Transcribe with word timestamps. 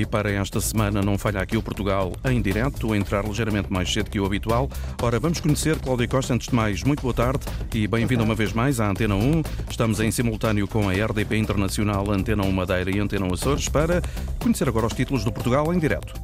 E 0.00 0.06
para 0.06 0.30
esta 0.30 0.62
semana 0.62 1.02
não 1.02 1.18
falha 1.18 1.42
aqui 1.42 1.58
o 1.58 1.62
Portugal 1.62 2.12
em 2.24 2.40
direto, 2.40 2.90
a 2.92 2.96
entrar 2.96 3.22
ligeiramente 3.22 3.70
mais 3.70 3.92
cedo 3.92 4.08
que 4.08 4.18
o 4.18 4.24
habitual. 4.24 4.66
Ora, 5.02 5.20
vamos 5.20 5.40
conhecer 5.40 5.78
Cláudia 5.78 6.08
Costa. 6.08 6.32
Antes 6.32 6.48
de 6.48 6.54
mais, 6.54 6.82
muito 6.82 7.02
boa 7.02 7.12
tarde 7.12 7.44
e 7.74 7.86
bem-vindo 7.86 8.24
uma 8.24 8.34
vez 8.34 8.54
mais 8.54 8.80
à 8.80 8.88
Antena 8.88 9.14
1. 9.14 9.42
Estamos 9.68 10.00
em 10.00 10.10
simultâneo 10.10 10.66
com 10.66 10.88
a 10.88 10.92
RDP 10.92 11.36
Internacional, 11.36 12.10
Antena 12.10 12.44
1 12.44 12.50
Madeira 12.50 12.90
e 12.90 12.98
Antena 12.98 13.26
1 13.26 13.34
Açores 13.34 13.68
para 13.68 14.00
conhecer 14.38 14.66
agora 14.66 14.86
os 14.86 14.94
títulos 14.94 15.22
do 15.22 15.30
Portugal 15.30 15.74
em 15.74 15.78
direto. 15.78 16.14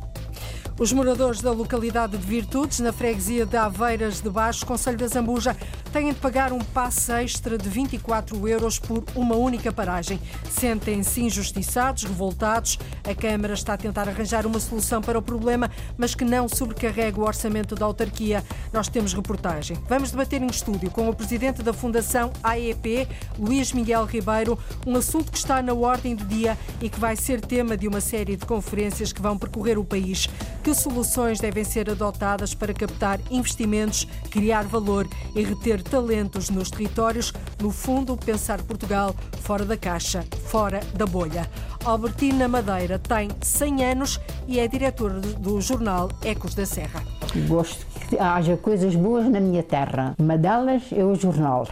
Os 0.79 0.93
moradores 0.93 1.41
da 1.41 1.51
localidade 1.53 2.19
de 2.19 2.27
Virtudes, 2.27 2.81
na 2.81 2.93
freguesia 2.93 3.47
de 3.47 3.57
Aveiras 3.57 4.21
de 4.21 4.29
Baixo, 4.29 4.67
Conselho 4.67 4.99
da 4.99 5.07
Zambuja, 5.07 5.57
têm 5.91 6.13
de 6.13 6.21
pagar 6.21 6.53
um 6.53 6.59
passe 6.59 7.11
extra 7.13 7.57
de 7.57 7.67
24 7.67 8.47
euros 8.47 8.79
por 8.79 9.03
uma 9.15 9.35
única 9.37 9.73
paragem. 9.73 10.21
Sentem-se 10.51 11.23
injustiçados, 11.23 12.03
revoltados. 12.03 12.79
A 13.09 13.15
Câmara 13.15 13.55
está 13.55 13.73
a 13.73 13.77
tentar 13.79 14.07
arranjar 14.07 14.45
uma 14.45 14.61
solução 14.61 15.01
para 15.01 15.19
o 15.19 15.23
problema, 15.23 15.71
mas 15.97 16.15
que 16.15 16.27
não 16.27 16.47
sobrecarregue 16.47 17.21
o 17.21 17.25
orçamento 17.25 17.75
da 17.75 17.87
autarquia. 17.87 18.45
Nós 18.71 18.87
temos 18.87 19.15
reportagem. 19.15 19.79
Vamos 19.89 20.11
debater 20.11 20.43
em 20.43 20.47
estúdio 20.47 20.91
com 20.91 21.09
o 21.09 21.15
presidente 21.15 21.63
da 21.63 21.73
Fundação 21.73 22.31
AEP, 22.45 23.09
Luís 23.39 23.73
Miguel 23.73 24.05
Ribeiro, 24.05 24.59
um 24.87 24.95
assunto 24.95 25.33
que 25.33 25.39
está 25.39 25.63
na 25.63 25.73
ordem 25.73 26.15
do 26.15 26.27
dia 26.27 26.59
e 26.83 26.91
que 26.91 27.01
vai 27.01 27.17
ser 27.17 27.41
tema 27.41 27.79
de 27.79 27.89
uma 27.89 28.03
série 28.03 28.37
de 28.37 28.45
conferências 28.45 29.11
que 29.11 29.23
vão 29.23 29.39
percorrer 29.39 29.79
o 29.79 29.85
país. 29.85 30.29
Que 30.67 30.75
soluções 30.75 31.39
devem 31.39 31.63
ser 31.63 31.89
adotadas 31.89 32.53
para 32.53 32.75
captar 32.75 33.21
investimentos, 33.31 34.05
criar 34.29 34.65
valor 34.65 35.07
e 35.33 35.45
reter 35.45 35.81
talentos 35.81 36.51
nos 36.51 36.73
territórios? 36.73 37.33
No 37.63 37.71
fundo, 37.71 38.17
pensar 38.17 38.61
Portugal 38.63 39.15
fora 39.43 39.65
da 39.65 39.77
caixa, 39.77 40.25
fora 40.49 40.81
da 40.93 41.07
bolha. 41.07 41.49
Albertina 41.85 42.49
Madeira 42.49 42.99
tem 42.99 43.29
100 43.41 43.85
anos 43.85 44.21
e 44.49 44.59
é 44.59 44.67
diretora 44.67 45.21
do 45.21 45.61
jornal 45.61 46.09
Ecos 46.25 46.53
da 46.53 46.67
Serra. 46.67 47.01
Gosto 47.47 47.87
que 48.09 48.19
haja 48.19 48.57
coisas 48.57 48.97
boas 48.97 49.31
na 49.31 49.39
minha 49.39 49.63
terra. 49.63 50.17
Uma 50.19 50.37
delas 50.37 50.83
é 50.91 51.05
o 51.05 51.15
jornal. 51.15 51.69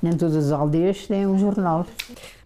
Nem 0.00 0.12
todas 0.12 0.36
as 0.36 0.52
aldeias 0.52 1.06
têm 1.06 1.26
um 1.26 1.38
jornal. 1.38 1.84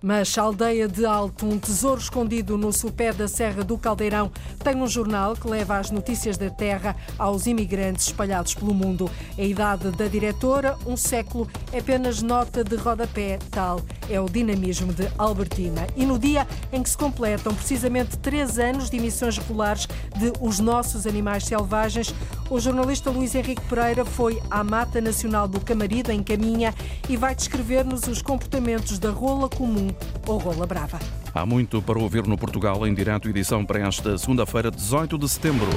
Mas 0.03 0.37
a 0.37 0.43
aldeia 0.43 0.89
de 0.89 1.07
Alto, 1.07 1.47
um 1.47 1.59
tesouro 1.59 2.01
escondido 2.01 2.59
no 2.59 2.73
sopé 2.73 3.13
da 3.13 3.29
Serra 3.29 3.63
do 3.63 3.79
Caldeirão, 3.79 4.33
tem 4.59 4.75
um 4.77 4.87
jornal 4.87 5.35
que 5.35 5.47
leva 5.47 5.79
as 5.79 5.91
notícias 5.91 6.37
da 6.37 6.51
terra 6.51 6.97
aos 7.17 7.47
imigrantes 7.47 8.07
espalhados 8.07 8.55
pelo 8.55 8.75
mundo. 8.75 9.09
A 9.39 9.43
idade 9.43 9.91
da 9.93 10.09
diretora, 10.09 10.77
um 10.87 10.97
século, 10.97 11.49
é 11.73 11.79
apenas 11.79 12.21
nota 12.21 12.65
de 12.65 12.75
rodapé, 12.75 13.39
tal 13.51 13.81
é 14.11 14.21
o 14.21 14.29
dinamismo 14.29 14.93
de 14.93 15.09
Albertina. 15.17 15.87
E 15.97 16.05
no 16.05 16.19
dia 16.19 16.47
em 16.73 16.83
que 16.83 16.91
se 16.91 16.97
completam 16.97 17.55
precisamente 17.55 18.17
três 18.19 18.59
anos 18.59 18.91
de 18.91 18.97
emissões 18.97 19.39
regulares 19.39 19.87
de 20.17 20.33
Os 20.41 20.59
Nossos 20.59 21.07
Animais 21.07 21.45
Selvagens, 21.45 22.15
o 22.53 22.61
jornalista 22.61 23.09
Luís 23.09 23.35
Henrique 23.35 23.63
Pereira 23.63 24.05
foi 24.05 24.39
à 24.51 24.63
Mata 24.63 25.01
Nacional 25.01 25.49
do 25.49 25.59
Camarido, 25.59 26.13
em 26.13 26.23
Caminha, 26.23 26.75
e 27.09 27.17
vai 27.17 27.35
descrever-nos 27.35 28.07
os 28.07 28.21
comportamentos 28.21 28.99
da 28.99 29.11
rola 29.11 29.49
comum 29.49 29.89
ou 30.27 30.37
rola 30.37 30.67
brava. 30.67 30.99
Há 31.35 31.47
muito 31.47 31.81
para 31.81 31.99
ouvir 31.99 32.27
no 32.27 32.37
Portugal 32.37 32.87
em 32.87 32.93
direto 32.93 33.27
edição 33.27 33.65
para 33.65 33.81
esta 33.81 34.19
segunda-feira, 34.19 34.71
18 34.71 35.17
de 35.17 35.29
setembro. 35.31 35.69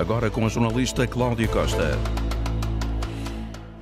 Agora 0.00 0.28
com 0.28 0.44
a 0.44 0.48
jornalista 0.48 1.06
Cláudia 1.06 1.46
Costa. 1.46 1.96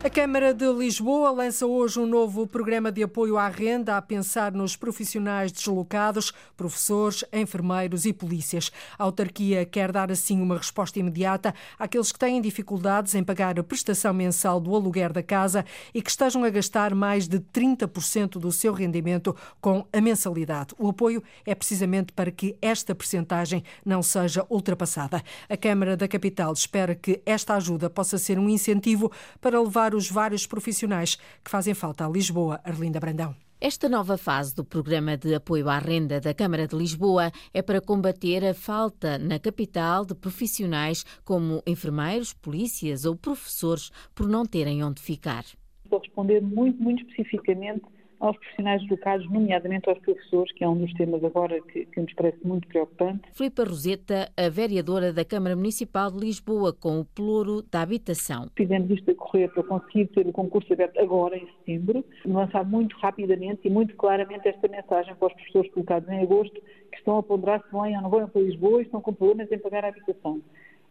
A 0.04 0.10
Câmara 0.10 0.52
de 0.52 0.70
Lisboa 0.70 1.30
lança 1.30 1.66
hoje 1.66 1.98
um 1.98 2.04
novo 2.04 2.46
programa 2.46 2.92
de 2.92 3.02
apoio 3.02 3.38
à 3.38 3.48
renda 3.48 3.96
a 3.96 4.02
pensar 4.02 4.52
nos 4.52 4.76
profissionais 4.76 5.50
deslocados, 5.50 6.30
professores, 6.54 7.24
enfermeiros 7.32 8.04
e 8.04 8.12
polícias. 8.12 8.70
A 8.98 9.04
autarquia 9.04 9.64
quer 9.64 9.90
dar 9.90 10.12
assim 10.12 10.42
uma 10.42 10.58
resposta 10.58 10.98
imediata 10.98 11.54
àqueles 11.78 12.12
que 12.12 12.18
têm 12.18 12.42
dificuldades 12.42 13.14
em 13.14 13.24
pagar 13.24 13.58
a 13.58 13.64
prestação 13.64 14.12
mensal 14.12 14.60
do 14.60 14.74
aluguer 14.74 15.10
da 15.10 15.22
casa 15.22 15.64
e 15.94 16.02
que 16.02 16.10
estejam 16.10 16.44
a 16.44 16.50
gastar 16.50 16.94
mais 16.94 17.26
de 17.26 17.40
30% 17.40 18.32
do 18.32 18.52
seu 18.52 18.74
rendimento 18.74 19.34
com 19.58 19.86
a 19.90 20.02
mensalidade. 20.02 20.74
O 20.78 20.90
apoio 20.90 21.22
é 21.46 21.54
precisamente 21.54 22.12
para 22.12 22.30
que 22.30 22.58
esta 22.60 22.94
percentagem 22.94 23.64
não 23.82 24.02
seja 24.02 24.44
ultrapassada. 24.50 25.22
A 25.48 25.56
Câmara 25.56 25.96
da 25.96 26.06
Capital 26.06 26.52
espera 26.52 26.94
que 26.94 27.22
esta 27.24 27.54
ajuda 27.54 27.88
possa 27.88 28.18
ser 28.18 28.38
um 28.38 28.50
incentivo 28.50 29.10
para 29.40 29.58
levar 29.58 29.93
os 29.94 30.10
vários 30.10 30.46
profissionais 30.46 31.16
que 31.42 31.50
fazem 31.50 31.74
falta 31.74 32.06
a 32.06 32.08
Lisboa. 32.08 32.60
Arlinda 32.64 33.00
Brandão. 33.00 33.34
Esta 33.60 33.88
nova 33.88 34.18
fase 34.18 34.54
do 34.54 34.62
programa 34.62 35.16
de 35.16 35.34
apoio 35.34 35.70
à 35.70 35.78
renda 35.78 36.20
da 36.20 36.34
Câmara 36.34 36.66
de 36.66 36.76
Lisboa 36.76 37.32
é 37.52 37.62
para 37.62 37.80
combater 37.80 38.44
a 38.44 38.52
falta 38.52 39.16
na 39.16 39.38
capital 39.38 40.04
de 40.04 40.14
profissionais 40.14 41.04
como 41.24 41.62
enfermeiros, 41.66 42.34
polícias 42.34 43.06
ou 43.06 43.16
professores 43.16 43.90
por 44.14 44.28
não 44.28 44.44
terem 44.44 44.84
onde 44.84 45.00
ficar. 45.00 45.44
Vou 45.88 45.98
responder 45.98 46.42
muito, 46.42 46.82
muito 46.82 47.08
especificamente 47.08 47.84
aos 48.24 48.36
profissionais 48.38 48.82
educados, 48.82 49.30
nomeadamente 49.30 49.88
aos 49.88 49.98
professores, 49.98 50.52
que 50.52 50.64
é 50.64 50.68
um 50.68 50.76
dos 50.76 50.92
temas 50.94 51.22
agora 51.22 51.60
que, 51.60 51.84
que 51.84 52.00
nos 52.00 52.12
parece 52.14 52.38
muito 52.44 52.66
preocupante. 52.68 53.20
Filipa 53.34 53.64
Roseta, 53.64 54.32
a 54.36 54.48
vereadora 54.48 55.12
da 55.12 55.24
Câmara 55.24 55.54
Municipal 55.54 56.10
de 56.10 56.18
Lisboa, 56.18 56.72
com 56.72 57.00
o 57.00 57.04
pluro 57.04 57.62
da 57.70 57.82
habitação. 57.82 58.50
Fizemos 58.56 58.90
isto 58.90 59.10
a 59.10 59.14
correr 59.14 59.48
para 59.48 59.62
conseguir 59.62 60.06
ter 60.08 60.26
o 60.26 60.32
concurso 60.32 60.72
aberto 60.72 60.98
agora, 60.98 61.36
em 61.36 61.46
setembro, 61.58 62.04
lançar 62.24 62.64
muito 62.64 62.96
rapidamente 62.96 63.60
e 63.64 63.70
muito 63.70 63.94
claramente 63.96 64.48
esta 64.48 64.68
mensagem 64.68 65.14
para 65.14 65.28
os 65.28 65.34
professores 65.34 65.70
colocados 65.72 66.08
em 66.08 66.20
agosto, 66.20 66.54
que 66.90 66.98
estão 66.98 67.18
a 67.18 67.22
ponderar 67.22 67.62
se 67.62 67.70
vão 67.70 67.82
ou 67.82 68.02
não 68.02 68.08
vão 68.08 68.28
para 68.28 68.40
Lisboa 68.40 68.80
e 68.80 68.84
estão 68.84 69.00
com 69.02 69.12
problemas 69.12 69.52
em 69.52 69.58
pagar 69.58 69.84
a 69.84 69.88
habitação. 69.88 70.40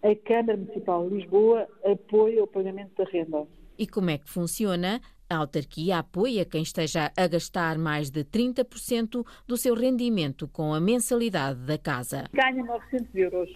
A 0.03 0.15
Câmara 0.15 0.57
Municipal 0.57 1.09
de 1.09 1.15
Lisboa 1.15 1.67
apoia 1.83 2.43
o 2.43 2.47
pagamento 2.47 2.91
da 2.97 3.09
renda. 3.09 3.47
E 3.77 3.87
como 3.87 4.09
é 4.11 4.17
que 4.17 4.29
funciona? 4.29 5.01
A 5.33 5.37
autarquia 5.37 5.97
apoia 5.97 6.45
quem 6.45 6.61
esteja 6.61 7.11
a 7.17 7.27
gastar 7.27 7.75
mais 7.79 8.11
de 8.11 8.23
30% 8.23 9.25
do 9.47 9.57
seu 9.57 9.73
rendimento 9.73 10.47
com 10.47 10.75
a 10.75 10.79
mensalidade 10.79 11.59
da 11.61 11.75
casa. 11.75 12.25
Ganha 12.31 12.63
900 12.63 13.15
euros 13.15 13.49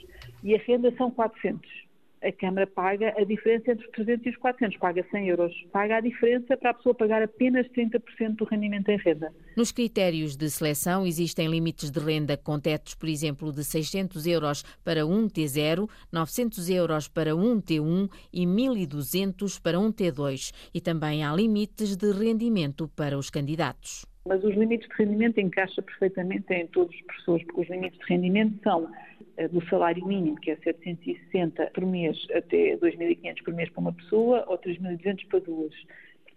e 0.43 0.55
a 0.55 0.57
renda 0.57 0.91
são 0.97 1.11
400 1.11 1.86
a 2.23 2.31
Câmara 2.31 2.67
paga 2.67 3.13
a 3.17 3.23
diferença 3.23 3.71
entre 3.71 3.85
os 3.85 3.91
300 3.91 4.25
e 4.25 4.29
os 4.29 4.37
400, 4.37 4.77
paga 4.77 5.05
100 5.11 5.27
euros. 5.29 5.53
Paga 5.71 5.97
a 5.97 6.01
diferença 6.01 6.57
para 6.57 6.71
a 6.71 6.73
pessoa 6.73 6.95
pagar 6.95 7.21
apenas 7.21 7.67
30% 7.69 8.35
do 8.35 8.45
rendimento 8.45 8.89
em 8.89 8.97
renda. 8.97 9.31
Nos 9.55 9.71
critérios 9.71 10.35
de 10.35 10.49
seleção 10.49 11.05
existem 11.05 11.47
limites 11.47 11.91
de 11.91 11.99
renda 11.99 12.35
com 12.37 12.59
tetos, 12.59 12.95
por 12.95 13.07
exemplo, 13.09 13.51
de 13.51 13.63
600 13.63 14.25
euros 14.27 14.63
para 14.83 15.05
um 15.05 15.27
T0, 15.27 15.89
900 16.11 16.69
euros 16.69 17.07
para 17.07 17.35
um 17.35 17.61
T1 17.61 18.09
e 18.33 18.45
1.200 18.45 19.61
para 19.61 19.79
um 19.79 19.91
T2. 19.91 20.51
E 20.73 20.81
também 20.81 21.23
há 21.23 21.33
limites 21.33 21.95
de 21.95 22.11
rendimento 22.11 22.87
para 22.95 23.17
os 23.17 23.29
candidatos. 23.29 24.05
Mas 24.27 24.43
os 24.43 24.53
limites 24.55 24.89
de 24.89 24.95
rendimento 24.95 25.39
encaixam 25.39 25.83
perfeitamente 25.83 26.53
em 26.53 26.67
todos 26.67 26.93
os 26.93 27.01
professores, 27.03 27.45
porque 27.45 27.61
os 27.61 27.69
limites 27.69 27.97
de 27.99 28.05
rendimento 28.13 28.61
são 28.61 28.89
do 29.47 29.63
salário 29.67 30.05
mínimo, 30.05 30.35
que 30.37 30.51
é 30.51 30.55
760 30.57 31.71
por 31.73 31.85
mês 31.85 32.17
até 32.33 32.75
2.500 32.77 33.43
por 33.43 33.53
mês 33.53 33.69
para 33.69 33.81
uma 33.81 33.93
pessoa, 33.93 34.43
ou 34.47 34.57
3.200 34.57 35.27
para 35.27 35.39
duas. 35.39 35.73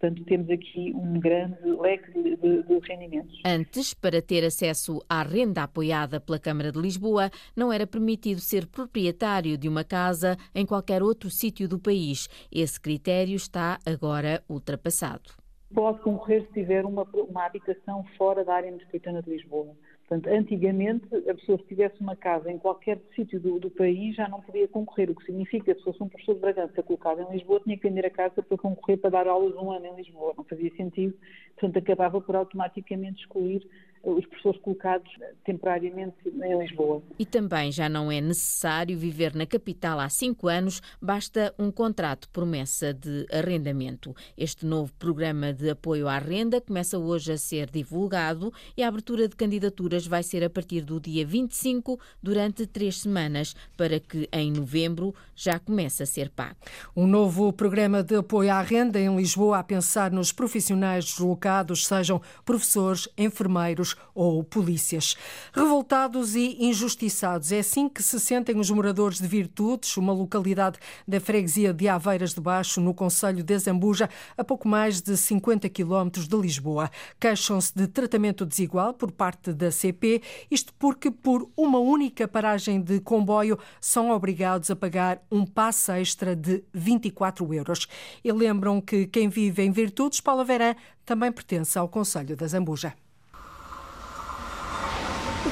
Portanto, 0.01 0.25
temos 0.25 0.49
aqui 0.49 0.93
um 0.95 1.21
grande 1.21 1.63
leque 1.63 2.11
de, 2.13 2.37
de, 2.37 2.63
de, 2.63 2.79
rendimentos. 2.89 3.39
Antes, 3.45 3.93
para 3.93 4.23
ter 4.23 4.43
acesso 4.43 4.99
à 5.07 5.23
renda 5.23 5.63
apoiada 5.63 6.19
pela 6.19 6.39
Câmara 6.39 6.73
de 6.73 6.81
Lisboa, 6.81 7.31
não 7.55 7.71
era 7.71 7.87
permitido 7.87 8.41
ser 8.41 8.67
proprietário 8.67 9.59
de 9.59 9.69
uma 9.69 9.85
casa 9.85 10.39
em 10.55 10.65
qualquer 10.65 11.03
outro 11.03 11.29
sítio 11.29 11.69
do 11.69 11.79
país. 11.79 12.29
Esse 12.51 12.81
critério 12.81 13.37
está 13.37 13.79
agora 13.85 14.43
ultrapassado 14.49 15.41
pode 15.73 16.01
concorrer 16.01 16.45
se 16.47 16.53
tiver 16.53 16.85
uma, 16.85 17.07
uma 17.15 17.47
habitação 17.47 18.05
fora 18.19 18.45
da 18.45 18.55
área 18.55 18.73
metropolitana 18.73 19.23
de 19.23 19.31
Lisboa. 19.31 19.75
Portanto, 20.11 20.35
antigamente, 20.35 21.07
a 21.15 21.35
pessoa 21.35 21.57
se 21.59 21.65
tivesse 21.67 22.01
uma 22.01 22.17
casa 22.17 22.51
em 22.51 22.59
qualquer 22.59 22.99
sítio 23.15 23.39
do, 23.39 23.61
do, 23.61 23.71
país 23.71 24.17
já 24.17 24.29
não 24.29 24.41
podia 24.41 24.67
concorrer, 24.67 25.09
o 25.09 25.15
que 25.15 25.25
significa 25.25 25.73
que 25.73 25.79
se 25.79 25.85
fosse 25.85 26.03
um 26.03 26.09
professor 26.09 26.35
de 26.35 26.41
Bragança 26.41 26.83
colocado 26.83 27.21
em 27.21 27.31
Lisboa, 27.31 27.61
tinha 27.61 27.77
que 27.77 27.89
vender 27.89 28.05
a 28.05 28.11
casa 28.11 28.43
para 28.43 28.59
concorrer 28.59 28.99
para 28.99 29.11
dar 29.11 29.29
aulas 29.29 29.55
um 29.55 29.71
ano 29.71 29.87
em 29.87 29.95
Lisboa. 29.95 30.35
Não 30.37 30.43
fazia 30.43 30.69
sentido, 30.75 31.15
portanto, 31.55 31.77
acabava 31.77 32.21
por 32.21 32.35
automaticamente 32.35 33.21
excluir 33.21 33.65
os 34.03 34.25
professores 34.27 34.61
colocados 34.63 35.11
temporariamente 35.45 36.17
em 36.27 36.59
Lisboa. 36.59 37.03
E 37.19 37.27
também 37.27 37.71
já 37.71 37.89
não 37.89 38.11
é 38.11 38.21
necessário 38.21 38.97
viver 38.99 39.35
na 39.35 39.47
capital 39.47 40.01
há 40.01 40.09
cinco 40.09 40.49
anos, 40.49 40.81
basta 41.01 41.55
um 41.59 41.71
contrato 41.71 42.29
promessa 42.31 42.95
de 42.95 43.27
arrendamento. 43.31 44.15
Este 44.37 44.65
novo 44.65 44.93
programa 44.95 45.53
de 45.53 45.71
apoio 45.71 46.09
à 46.09 46.19
renda 46.19 46.61
começa 46.61 46.99
hoje 46.99 47.33
a 47.33 47.39
ser 47.39 47.71
divulgado 47.71 48.53
e 48.77 48.83
a 48.83 48.89
abertura 48.89 49.29
de 49.29 49.37
candidaturas 49.37 50.07
vai 50.07 50.23
ser 50.23 50.43
a 50.43 50.51
partir 50.51 50.83
do 50.83 50.99
dia 50.99 51.27
25, 51.27 52.01
durante 52.23 52.67
três 52.67 53.01
semanas, 53.01 53.55
para 53.77 54.01
que 54.01 54.29
em 54.33 54.53
novembro 54.53 55.15
já 55.35 55.59
comece 55.59 56.03
a 56.03 56.07
ser 56.07 56.31
pago. 56.31 56.57
Um 56.97 57.07
novo 57.07 57.53
programa 57.53 58.03
de 58.03 58.17
apoio 58.17 58.53
à 58.53 58.63
renda 58.63 58.99
em 58.99 59.15
Lisboa 59.15 59.59
a 59.59 59.65
pensar 59.65 60.11
nos 60.11 60.33
profissionais 60.33 61.05
deslocados, 61.05 61.87
sejam 61.87 62.21
professores, 62.45 63.09
enfermeiros 63.17 63.90
ou 64.15 64.43
polícias. 64.45 65.17
Revoltados 65.53 66.35
e 66.35 66.57
injustiçados, 66.65 67.53
é 67.53 67.61
assim 67.61 67.89
que 67.89 68.03
se 68.03 68.19
sentem 68.21 68.59
os 68.59 68.71
moradores 68.71 69.19
de 69.19 69.27
Virtudes, 69.27 69.97
uma 69.97 70.13
localidade 70.13 70.79
da 71.07 71.21
freguesia 71.21 71.73
de 71.73 71.89
Aveiras 71.89 72.35
de 72.35 72.41
Baixo, 72.41 72.81
no 72.81 72.95
Conselho 72.95 73.43
de 73.43 73.59
Zambuja, 73.59 74.09
a 74.37 74.45
pouco 74.45 74.69
mais 74.69 75.01
de 75.01 75.17
50 75.17 75.69
quilómetros 75.69 76.27
de 76.27 76.37
Lisboa. 76.37 76.91
Queixam-se 77.19 77.75
de 77.75 77.87
tratamento 77.87 78.45
desigual 78.45 78.95
por 78.95 79.11
parte 79.11 79.53
da 79.53 79.71
CP, 79.71 80.23
isto 80.51 80.73
porque 80.79 81.11
por 81.11 81.49
uma 81.57 81.79
única 81.79 82.27
paragem 82.27 82.81
de 82.81 83.01
comboio 83.01 83.59
são 83.81 84.11
obrigados 84.11 84.71
a 84.71 84.77
pagar 84.77 85.23
um 85.31 85.45
passe 85.45 85.93
extra 85.93 86.35
de 86.37 86.63
24 86.73 87.53
euros. 87.55 87.87
E 88.25 88.33
lembram 88.33 88.81
que 88.81 89.07
quem 89.07 89.29
vive 89.29 89.63
em 89.63 89.71
Virtudes, 89.71 90.21
Paula 90.21 90.45
Verã, 90.45 90.75
também 91.05 91.33
pertence 91.33 91.79
ao 91.79 91.89
Conselho 91.89 92.37
da 92.37 92.47
Zambuja. 92.47 92.95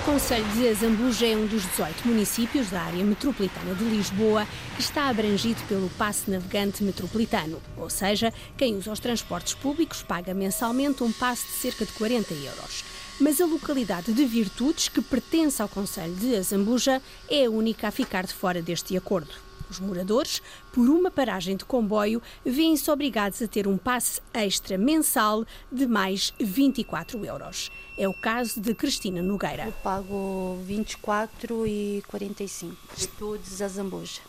O 0.09 0.13
Conselho 0.13 0.49
de 0.55 0.67
Azambuja 0.67 1.27
é 1.27 1.37
um 1.37 1.47
dos 1.47 1.65
18 1.67 2.09
municípios 2.09 2.71
da 2.71 2.81
área 2.81 3.05
metropolitana 3.05 3.75
de 3.75 3.85
Lisboa 3.85 4.49
que 4.75 4.81
está 4.81 5.07
abrangido 5.07 5.61
pelo 5.69 5.91
passe 5.91 6.31
navegante 6.31 6.83
metropolitano, 6.83 7.61
ou 7.77 7.91
seja, 7.91 8.33
quem 8.57 8.75
usa 8.75 8.91
os 8.91 9.01
transportes 9.01 9.53
públicos 9.53 10.03
paga 10.03 10.33
mensalmente 10.33 11.05
um 11.05 11.13
passe 11.13 11.47
de 11.49 11.53
cerca 11.53 11.85
de 11.85 11.93
40 11.93 12.33
euros. 12.33 12.85
Mas 13.21 13.39
a 13.39 13.45
localidade 13.45 14.11
de 14.15 14.25
Virtudes, 14.25 14.89
que 14.89 15.03
pertence 15.03 15.61
ao 15.61 15.69
Conselho 15.69 16.15
de 16.15 16.35
Azambuja, 16.37 17.03
é 17.29 17.45
a 17.45 17.51
única 17.51 17.89
a 17.89 17.91
ficar 17.91 18.25
de 18.25 18.33
fora 18.33 18.63
deste 18.63 18.97
acordo. 18.97 19.48
Os 19.71 19.79
moradores, 19.79 20.41
por 20.73 20.89
uma 20.89 21.11
paragem 21.11 21.57
de 21.57 21.65
comboio, 21.65 22.23
vêm-se 22.45 22.91
obrigados 22.91 23.43
a 23.43 23.47
ter 23.47 23.67
um 23.67 23.77
passe 23.77 24.21
extra 24.33 24.79
mensal 24.79 25.45
de 25.71 25.87
mais 25.87 26.33
24 26.41 27.25
euros. 27.25 27.71
É 27.97 28.09
o 28.09 28.15
caso 28.15 28.61
de 28.61 28.75
Cristina 28.75 29.21
Nogueira. 29.21 29.65
Eu 29.67 29.73
pago 29.73 30.59
24 30.65 31.67
e 31.67 32.03
45. 32.09 32.77
Virtudes 32.97 33.61
a 33.61 33.69
Zambuja. 33.69 34.21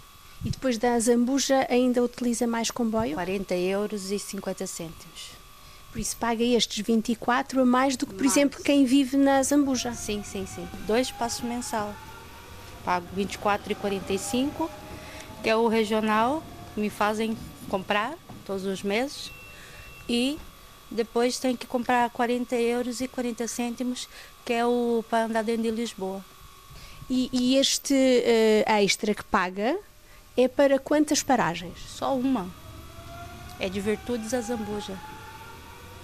E 0.44 0.50
depois 0.50 0.78
da 0.78 0.98
Zambuja 1.00 1.68
ainda 1.70 2.04
utiliza 2.04 2.48
mais 2.48 2.72
comboio? 2.72 3.14
40 3.14 3.56
euros 3.56 4.12
e 4.12 4.18
50 4.18 4.66
cêntimos. 4.68 5.32
Por 5.92 6.00
isso 6.00 6.16
paga 6.18 6.44
estes 6.44 6.86
24 6.86 7.62
a 7.62 7.66
mais 7.66 7.98
do 7.98 8.06
que, 8.06 8.14
por 8.14 8.24
mais. 8.24 8.38
exemplo, 8.38 8.64
quem 8.64 8.86
vive 8.86 9.18
na 9.18 9.42
Zambuja? 9.42 9.94
Sim, 9.94 10.24
sim, 10.24 10.46
sim. 10.46 10.68
Dois 10.86 11.12
passos 11.12 11.42
mensal. 11.42 11.94
Pago 12.86 13.08
24 13.14 13.72
e 13.72 13.76
45 13.76 14.70
que 15.42 15.50
é 15.50 15.56
o 15.56 15.68
regional, 15.68 16.44
que 16.74 16.82
me 16.82 16.90
fazem 16.90 17.38
comprar 17.70 18.16
todos 18.46 18.66
os 18.66 18.84
meses. 18.84 19.32
E 20.08 20.38
depois 20.92 21.40
tem 21.40 21.56
que 21.56 21.68
comprar 21.68 22.10
40 22.10 22.56
euros 22.56 23.00
e 23.02 23.08
40 23.08 23.48
cêntimos, 23.48 24.10
que 24.44 24.54
é 24.54 24.66
o 24.66 25.04
para 25.10 25.26
andar 25.26 25.44
dentro 25.44 25.64
de 25.64 25.72
Lisboa. 25.72 26.24
E, 27.10 27.30
e 27.32 27.58
este 27.58 27.94
uh, 27.94 28.72
extra 28.82 29.14
que 29.14 29.24
paga 29.24 29.78
é 30.38 30.48
para 30.48 30.80
quantas 30.80 31.24
paragens? 31.24 31.78
Só 31.88 32.16
uma. 32.16 32.50
É 33.60 33.68
de 33.68 33.80
Virtudes 33.80 34.34
a 34.34 34.42
Zambuja. 34.42 34.98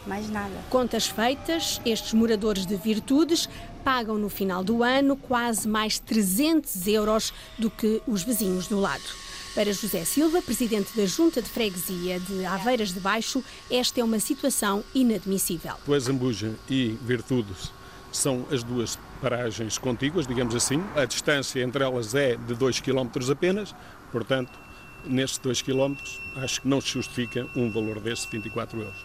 Mais 0.05 0.29
nada. 0.29 0.53
Contas 0.69 1.07
feitas, 1.07 1.81
estes 1.85 2.13
moradores 2.13 2.65
de 2.65 2.75
Virtudes 2.75 3.49
pagam 3.83 4.17
no 4.17 4.29
final 4.29 4.63
do 4.63 4.83
ano 4.83 5.15
quase 5.15 5.67
mais 5.67 5.97
300 5.99 6.87
euros 6.87 7.33
do 7.57 7.69
que 7.71 8.01
os 8.07 8.23
vizinhos 8.23 8.67
do 8.67 8.79
lado. 8.79 9.24
Para 9.55 9.71
José 9.71 10.03
Silva, 10.03 10.41
presidente 10.41 10.91
da 10.97 11.05
Junta 11.05 11.41
de 11.41 11.47
Freguesia 11.49 12.19
de 12.19 12.45
Aveiras 12.45 12.93
de 12.93 12.99
Baixo, 12.99 13.41
esta 13.71 14.01
é 14.01 14.03
uma 14.03 14.19
situação 14.19 14.83
inadmissível. 14.93 15.75
O 15.87 15.97
Zambuja 15.97 16.53
e 16.69 16.89
Virtudes 17.01 17.71
são 18.11 18.45
as 18.51 18.63
duas 18.63 18.99
paragens 19.21 19.77
contíguas, 19.77 20.27
digamos 20.27 20.53
assim. 20.53 20.83
A 20.93 21.05
distância 21.05 21.61
entre 21.63 21.81
elas 21.81 22.13
é 22.13 22.35
de 22.35 22.53
2 22.53 22.81
km 22.81 23.07
apenas, 23.31 23.73
portanto, 24.11 24.51
nestes 25.05 25.39
2 25.39 25.61
km, 25.61 25.95
acho 26.35 26.61
que 26.61 26.67
não 26.67 26.81
se 26.81 26.89
justifica 26.89 27.47
um 27.55 27.71
valor 27.71 28.01
desse, 28.01 28.27
24 28.29 28.77
euros. 28.77 29.01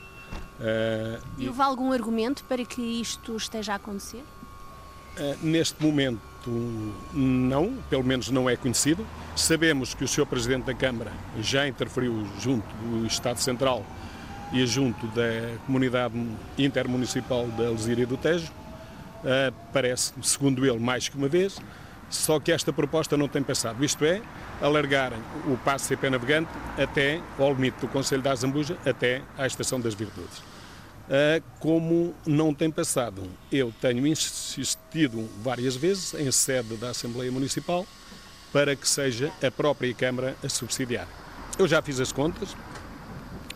Uh, 0.58 1.22
e 1.38 1.46
houve 1.46 1.62
algum 1.62 1.92
argumento 1.92 2.42
para 2.44 2.64
que 2.64 2.82
isto 2.82 3.36
esteja 3.36 3.74
a 3.74 3.76
acontecer? 3.76 4.24
Uh, 5.20 5.36
neste 5.42 5.82
momento, 5.84 6.18
não, 7.12 7.74
pelo 7.90 8.02
menos 8.02 8.30
não 8.30 8.48
é 8.48 8.56
conhecido. 8.56 9.06
Sabemos 9.36 9.92
que 9.92 10.02
o 10.02 10.08
Sr. 10.08 10.24
Presidente 10.24 10.64
da 10.64 10.74
Câmara 10.74 11.12
já 11.40 11.68
interferiu 11.68 12.26
junto 12.40 12.66
do 12.76 13.06
Estado 13.06 13.38
Central 13.38 13.84
e 14.50 14.66
junto 14.66 15.06
da 15.08 15.58
Comunidade 15.66 16.14
Intermunicipal 16.56 17.46
da 17.48 17.68
Alzíria 17.68 18.06
do 18.06 18.16
Tejo. 18.16 18.50
Uh, 19.22 19.54
parece, 19.74 20.14
segundo 20.22 20.64
ele, 20.64 20.78
mais 20.78 21.06
que 21.06 21.18
uma 21.18 21.28
vez, 21.28 21.60
só 22.08 22.40
que 22.40 22.50
esta 22.50 22.72
proposta 22.72 23.16
não 23.16 23.28
tem 23.28 23.42
passado, 23.42 23.84
isto 23.84 24.02
é, 24.04 24.22
alargarem 24.62 25.18
o 25.46 25.56
passo 25.58 25.84
CP 25.84 26.08
navegante 26.08 26.50
até 26.78 27.20
ao 27.38 27.52
limite 27.52 27.78
do 27.80 27.88
Conselho 27.88 28.22
da 28.22 28.32
Azambuja, 28.32 28.78
até 28.86 29.20
à 29.36 29.46
Estação 29.46 29.78
das 29.78 29.92
Virtudes. 29.92 30.42
Ah, 31.10 31.42
como 31.58 32.14
não 32.24 32.54
tem 32.54 32.70
passado. 32.70 33.22
Eu 33.50 33.74
tenho 33.80 34.06
insistido 34.06 35.28
várias 35.42 35.74
vezes 35.74 36.14
em 36.14 36.30
sede 36.30 36.76
da 36.76 36.90
Assembleia 36.90 37.32
Municipal 37.32 37.84
para 38.52 38.76
que 38.76 38.88
seja 38.88 39.32
a 39.42 39.50
própria 39.50 39.92
Câmara 39.92 40.36
a 40.42 40.48
subsidiar. 40.48 41.08
Eu 41.58 41.66
já 41.66 41.82
fiz 41.82 41.98
as 41.98 42.12
contas, 42.12 42.56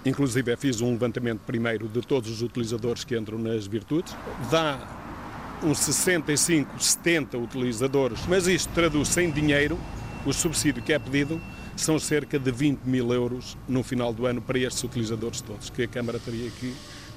inclusive 0.04 0.56
fiz 0.56 0.80
um 0.80 0.90
levantamento 0.90 1.40
primeiro 1.46 1.88
de 1.88 2.02
todos 2.02 2.28
os 2.28 2.42
utilizadores 2.42 3.04
que 3.04 3.16
entram 3.16 3.38
nas 3.38 3.68
virtudes, 3.68 4.14
dá 4.50 4.78
uns 5.62 5.78
65, 5.78 6.82
70 6.82 7.38
utilizadores, 7.38 8.20
mas 8.28 8.48
isto 8.48 8.72
traduz 8.74 9.16
em 9.16 9.30
dinheiro, 9.30 9.78
o 10.26 10.32
subsídio 10.32 10.82
que 10.82 10.92
é 10.92 10.98
pedido 10.98 11.40
são 11.76 11.98
cerca 11.98 12.38
de 12.38 12.50
20 12.50 12.82
mil 12.84 13.12
euros 13.12 13.56
no 13.68 13.82
final 13.82 14.12
do 14.12 14.26
ano 14.26 14.40
para 14.42 14.58
estes 14.58 14.82
utilizadores 14.84 15.40
todos, 15.40 15.70
que 15.70 15.84
a 15.84 15.88
Câmara 15.88 16.18
teria 16.18 16.50
que 16.50 16.74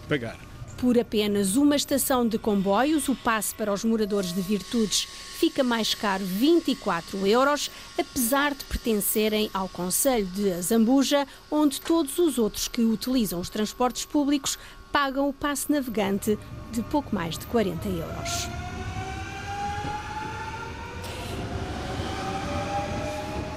pagar. 0.07 0.37
Por 0.77 0.97
apenas 0.97 1.55
uma 1.55 1.75
estação 1.75 2.27
de 2.27 2.37
comboios, 2.37 3.09
o 3.09 3.15
passe 3.15 3.53
para 3.55 3.73
os 3.73 3.83
moradores 3.83 4.31
de 4.31 4.41
Virtudes 4.41 5.07
fica 5.39 5.63
mais 5.63 5.95
caro 5.95 6.23
24 6.23 7.25
euros, 7.25 7.71
apesar 7.97 8.53
de 8.53 8.63
pertencerem 8.63 9.49
ao 9.53 9.67
Conselho 9.67 10.27
de 10.27 10.51
Azambuja, 10.51 11.27
onde 11.49 11.81
todos 11.81 12.19
os 12.19 12.37
outros 12.37 12.67
que 12.67 12.81
utilizam 12.81 13.39
os 13.39 13.49
transportes 13.49 14.05
públicos 14.05 14.57
pagam 14.91 15.27
o 15.27 15.33
passe 15.33 15.71
navegante 15.71 16.37
de 16.71 16.83
pouco 16.83 17.13
mais 17.13 17.39
de 17.39 17.47
40 17.47 17.89
euros. 17.89 18.66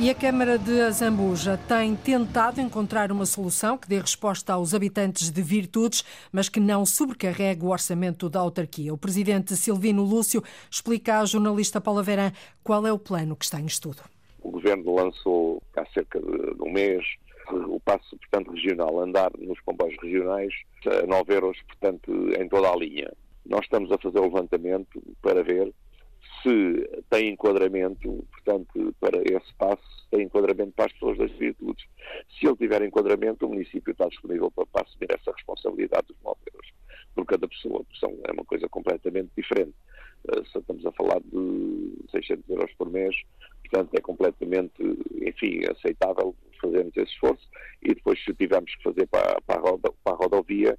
E 0.03 0.09
a 0.09 0.15
Câmara 0.15 0.57
de 0.57 0.81
Azambuja 0.81 1.59
tem 1.69 1.95
tentado 1.95 2.59
encontrar 2.59 3.13
uma 3.13 3.27
solução 3.27 3.77
que 3.77 3.87
dê 3.87 3.99
resposta 3.99 4.55
aos 4.55 4.73
habitantes 4.73 5.31
de 5.31 5.43
Virtudes, 5.43 6.03
mas 6.33 6.49
que 6.49 6.59
não 6.59 6.87
sobrecarregue 6.87 7.67
o 7.67 7.69
orçamento 7.69 8.31
da 8.31 8.41
autarquia. 8.41 8.95
O 8.95 8.97
presidente 8.97 9.55
Silvino 9.55 10.03
Lúcio 10.03 10.43
explica 10.71 11.21
à 11.21 11.25
jornalista 11.27 11.83
Paula 11.83 12.03
Verã 12.03 12.33
qual 12.65 12.87
é 12.87 12.93
o 12.93 12.99
plano 12.99 13.37
que 13.37 13.45
está 13.45 13.61
em 13.61 13.67
estudo. 13.67 14.01
O 14.41 14.51
governo 14.51 14.95
lançou 14.95 15.63
há 15.77 15.85
cerca 15.93 16.19
de 16.19 16.63
um 16.63 16.73
mês 16.73 17.05
o 17.53 17.79
passo, 17.81 18.17
portanto, 18.17 18.53
regional, 18.53 19.01
andar 19.01 19.31
nos 19.39 19.61
comboios 19.61 19.97
regionais 20.03 20.55
a 20.87 21.07
9 21.07 21.35
euros, 21.35 21.59
portanto, 21.67 22.11
em 22.41 22.49
toda 22.49 22.71
a 22.71 22.77
linha. 22.77 23.13
Nós 23.45 23.65
estamos 23.65 23.93
a 23.93 23.99
fazer 23.99 24.19
o 24.19 24.25
levantamento 24.25 25.03
para 25.21 25.45
ver 25.45 25.71
se 26.43 27.03
tem 27.11 27.31
enquadramento, 27.31 28.25
portanto, 28.31 28.95
para 29.01 29.19
esse 29.23 29.55
passo, 29.55 30.09
tem 30.11 30.23
enquadramento 30.23 30.73
para 30.73 30.87
as 30.87 30.93
pessoas 30.93 31.19
das 31.19 31.31
virtudes. 31.33 31.85
Se 32.39 32.47
ele 32.47 32.57
tiver 32.57 32.83
enquadramento, 32.83 33.47
o 33.47 33.51
município 33.51 33.93
está 33.93 34.07
disponível 34.09 34.51
para, 34.51 34.67
para 34.67 34.83
assumir 34.83 35.09
essa 35.11 35.33
responsabilidade 35.33 36.09
dos 36.09 36.17
9 36.23 36.39
euros 36.53 36.73
por 37.15 37.27
cada 37.27 37.49
pessoa. 37.49 37.85
São, 37.99 38.17
é 38.25 38.33
uma 38.33 38.45
coisa 38.45 38.69
completamente 38.69 39.31
diferente. 39.37 39.75
Uh, 40.29 40.45
se 40.47 40.59
estamos 40.59 40.85
a 40.85 40.93
falar 40.93 41.21
de 41.21 41.93
600 42.11 42.49
euros 42.51 42.73
por 42.75 42.91
mês, 42.91 43.15
portanto, 43.63 43.95
é 43.95 44.01
completamente, 44.01 44.83
enfim, 45.23 45.63
aceitável 45.71 46.35
fazermos 46.61 46.97
esse 46.97 47.13
esforço 47.13 47.49
e 47.83 47.95
depois, 47.95 48.23
se 48.23 48.35
tivermos 48.35 48.75
que 48.75 48.83
fazer 48.83 49.07
para, 49.07 49.41
para, 49.47 49.59
a, 49.59 49.63
roda, 49.63 49.91
para 50.05 50.13
a 50.13 50.17
rodovia, 50.17 50.79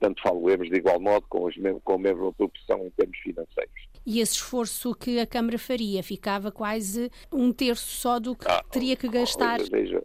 portanto, 0.00 0.22
falemos 0.22 0.68
de 0.68 0.76
igual 0.76 0.98
modo, 0.98 1.26
com, 1.28 1.46
as, 1.46 1.54
com 1.84 1.92
a 1.92 1.98
mesma 1.98 2.32
proporção 2.32 2.86
em 2.86 2.90
termos 2.90 3.18
financeiros. 3.18 3.88
E 4.06 4.20
esse 4.20 4.32
esforço 4.34 4.94
que 4.94 5.20
a 5.20 5.26
Câmara 5.26 5.58
faria 5.58 6.02
ficava 6.02 6.50
quase 6.50 7.10
um 7.30 7.52
terço 7.52 7.86
só 7.86 8.18
do 8.18 8.34
que 8.34 8.46
ah, 8.48 8.64
teria 8.70 8.96
que 8.96 9.08
gastar. 9.08 9.60
Veja, 9.70 10.02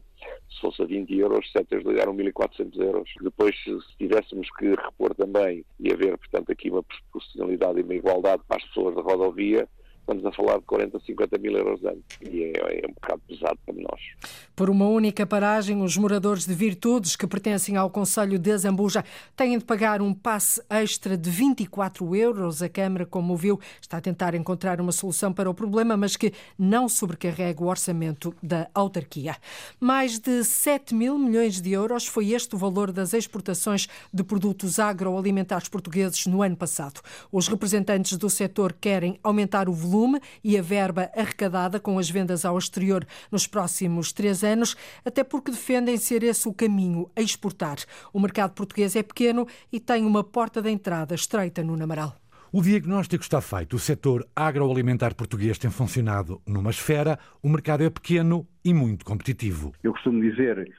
se 0.50 0.60
fosse 0.60 0.82
a 0.82 0.86
20 0.86 1.18
euros, 1.18 1.50
7 1.52 1.68
eles 1.72 1.86
ligaram 1.86 2.16
1.400 2.16 2.82
euros. 2.82 3.10
Depois, 3.22 3.56
se, 3.64 3.72
se, 3.72 3.98
tivéssemos 3.98 4.50
que 4.58 4.68
repor 4.70 5.16
também 5.16 5.66
e 5.80 5.92
haver, 5.92 6.18
portanto, 6.18 6.52
aqui 6.52 6.70
uma 6.70 6.84
proporcionalidade 6.84 7.80
e 7.80 7.84
uma 7.84 7.96
igualdade 7.96 8.44
para 8.48 8.58
as 8.58 8.64
pessoas 8.66 8.96
da 8.96 9.02
rodovia, 9.02 9.68
estamos 10.06 10.24
a 10.24 10.32
falar 10.32 10.60
de 10.60 10.66
40, 10.66 11.00
50 11.00 11.38
mil 11.40 11.58
euros 11.58 11.84
ano 11.84 12.02
e 12.22 12.44
é, 12.44 12.52
é, 12.56 12.88
um 12.88 12.94
bocado 12.94 13.22
pesado 13.28 13.58
para 13.66 13.76
nós. 13.76 14.02
Por 14.56 14.70
uma 14.70 14.88
única 14.88 15.26
paragem, 15.26 15.82
os 15.82 15.98
moradores 15.98 16.46
de 16.46 16.54
Virtudes, 16.54 17.16
que 17.16 17.28
pertencem 17.28 17.76
ao 17.76 17.90
Conselho 17.90 18.38
de 18.38 18.56
Zambuja, 18.58 19.04
têm 19.36 19.58
de 19.58 19.66
pagar 19.66 20.02
um 20.02 20.14
passe 20.14 20.62
extra 20.70 21.18
de 21.18 21.30
24 21.30 22.16
euros. 22.16 22.62
A 22.62 22.70
Câmara, 22.70 23.06
como 23.06 23.36
viu, 23.36 23.60
está 23.82 23.98
a 23.98 24.02
tentar 24.02 24.36
encontrar 24.36 24.80
uma 24.80 24.92
solução 24.92 25.34
para 25.34 25.50
o 25.50 25.54
problema, 25.54 25.98
mas 25.98 26.16
que 26.16 26.32
não 26.58 26.88
sobrecarrega 26.88 27.64
o 27.64 27.68
orçamento 27.68 28.34
da 28.42 28.70
autarquia. 28.74 29.36
Mais 29.80 30.20
de 30.20 30.44
7 30.44 30.94
mil 30.94 31.18
milhões 31.18 31.60
de 31.60 31.72
euros 31.72 32.06
foi 32.06 32.32
este 32.32 32.56
o 32.56 32.58
valor 32.58 32.92
das 32.92 33.14
exportações 33.14 33.88
de 34.14 34.24
produtos 34.24 34.80
agroalimentares 34.80 35.68
portugueses 35.68 36.28
no 36.28 36.44
ano 36.44 36.56
passado. 36.56 37.02
Os 37.32 37.48
representantes 37.48 38.18
do 38.18 38.30
setor 38.30 38.72
querem 38.72 39.20
aumentar 39.24 39.68
o 39.68 39.74
volume 39.74 39.95
volume 39.96 40.20
e 40.44 40.58
a 40.58 40.62
verba 40.62 41.10
arrecadada 41.16 41.80
com 41.80 41.98
as 41.98 42.10
vendas 42.10 42.44
ao 42.44 42.58
exterior 42.58 43.06
nos 43.32 43.48
próximos 43.48 44.12
três 44.12 44.44
anos, 44.44 44.76
até 45.06 45.24
porque 45.24 45.52
defendem 45.52 45.98
ser 45.98 46.24
esse 46.24 46.48
o 46.48 46.54
caminho 46.54 47.10
a 47.16 47.22
exportar. 47.22 47.78
O 48.14 48.20
mercado 48.20 48.54
português 48.54 48.96
é 48.96 49.04
pequeno 49.04 49.48
e 49.72 49.80
tem 49.80 50.06
uma 50.06 50.24
porta 50.24 50.62
de 50.62 50.70
entrada 50.70 51.16
estreita 51.16 51.64
no 51.64 51.78
Namaral. 51.78 52.16
O 52.52 52.62
diagnóstico 52.62 53.24
está 53.24 53.42
feito. 53.42 53.76
O 53.76 53.80
setor 53.80 54.26
agroalimentar 54.36 55.14
português 55.16 55.58
tem 55.58 55.70
funcionado 55.70 56.42
numa 56.48 56.70
esfera, 56.70 57.20
o 57.42 57.50
mercado 57.50 57.84
é 57.84 57.90
pequeno 57.90 58.48
e 58.64 58.74
muito 58.74 59.04
competitivo. 59.04 59.74
Eu 59.84 59.92
costumo 59.92 60.22
dizer 60.22 60.72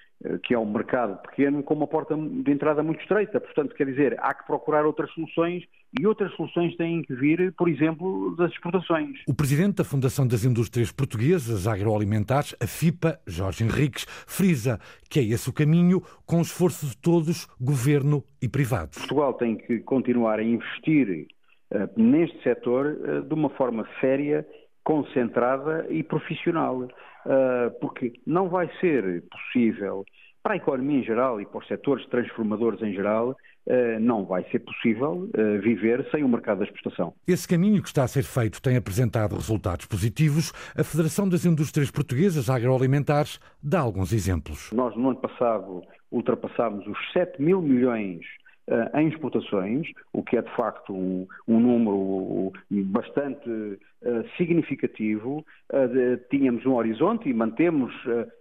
que 0.42 0.54
é 0.54 0.58
um 0.58 0.70
mercado 0.70 1.20
pequeno 1.22 1.62
com 1.62 1.74
uma 1.74 1.86
porta 1.86 2.16
de 2.16 2.50
entrada 2.50 2.82
muito 2.82 3.00
estreita. 3.00 3.40
Portanto, 3.40 3.74
quer 3.74 3.86
dizer, 3.86 4.16
há 4.18 4.32
que 4.34 4.46
procurar 4.46 4.86
outras 4.86 5.10
soluções 5.12 5.62
e 5.98 6.06
outras 6.06 6.32
soluções 6.34 6.76
têm 6.76 7.02
que 7.02 7.14
vir, 7.14 7.52
por 7.52 7.68
exemplo, 7.68 8.34
das 8.36 8.50
exportações. 8.52 9.18
O 9.28 9.34
presidente 9.34 9.76
da 9.76 9.84
Fundação 9.84 10.26
das 10.26 10.44
Indústrias 10.44 10.90
Portuguesas 10.90 11.66
Agroalimentares, 11.66 12.56
a 12.60 12.66
FIPA, 12.66 13.20
Jorge 13.26 13.64
Henriques, 13.64 14.06
frisa 14.26 14.78
que 15.10 15.20
é 15.20 15.22
esse 15.22 15.48
o 15.48 15.52
caminho 15.52 16.00
com 16.26 16.38
o 16.38 16.42
esforço 16.42 16.86
de 16.86 16.96
todos, 16.96 17.46
governo 17.60 18.24
e 18.42 18.48
privados. 18.48 18.98
Portugal 18.98 19.34
tem 19.34 19.56
que 19.56 19.80
continuar 19.80 20.38
a 20.38 20.42
investir 20.42 21.28
uh, 21.72 22.00
neste 22.00 22.42
setor 22.42 22.86
uh, 22.86 23.22
de 23.22 23.34
uma 23.34 23.50
forma 23.50 23.86
séria, 24.00 24.46
concentrada 24.82 25.86
e 25.90 26.02
profissional. 26.02 26.88
Ah, 27.26 27.70
porque 27.80 28.12
não 28.26 28.48
vai 28.48 28.70
ser 28.80 29.24
possível, 29.30 30.04
para 30.42 30.54
a 30.54 30.56
economia 30.56 31.00
em 31.00 31.04
geral 31.04 31.40
e 31.40 31.46
para 31.46 31.58
os 31.58 31.66
setores 31.66 32.06
transformadores 32.06 32.80
em 32.80 32.92
geral, 32.92 33.36
ah, 33.68 33.98
não 34.00 34.24
vai 34.24 34.44
ser 34.50 34.60
possível 34.60 35.28
ah, 35.34 35.60
viver 35.60 36.06
sem 36.12 36.22
o 36.22 36.28
mercado 36.28 36.58
da 36.58 36.64
exportação. 36.64 37.12
Esse 37.26 37.48
caminho 37.48 37.82
que 37.82 37.88
está 37.88 38.04
a 38.04 38.08
ser 38.08 38.22
feito 38.22 38.62
tem 38.62 38.76
apresentado 38.76 39.34
resultados 39.34 39.86
positivos. 39.86 40.52
A 40.76 40.84
Federação 40.84 41.28
das 41.28 41.44
Indústrias 41.44 41.90
Portuguesas 41.90 42.48
Agroalimentares 42.48 43.40
dá 43.60 43.80
alguns 43.80 44.12
exemplos. 44.12 44.70
Nós, 44.72 44.96
no 44.96 45.10
ano 45.10 45.18
passado, 45.18 45.82
ultrapassámos 46.12 46.86
os 46.86 47.12
7 47.12 47.42
mil 47.42 47.60
milhões 47.60 48.24
uh, 48.68 48.98
em 48.98 49.08
exportações, 49.08 49.88
o 50.12 50.22
que 50.22 50.36
é 50.36 50.42
de 50.42 50.54
facto 50.54 50.92
um, 50.92 51.26
um 51.46 51.60
número 51.60 52.52
bastante 52.70 53.48
uh, 53.48 54.28
significativo. 54.36 55.44
Uh, 55.72 55.88
de, 55.88 56.16
tínhamos 56.30 56.64
um 56.66 56.74
horizonte 56.74 57.28
e 57.28 57.34
mantemos 57.34 57.92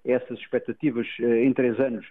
essas 0.03 0.37
expectativas 0.39 1.07
em 1.19 1.53
três 1.53 1.79
anos, 1.79 2.05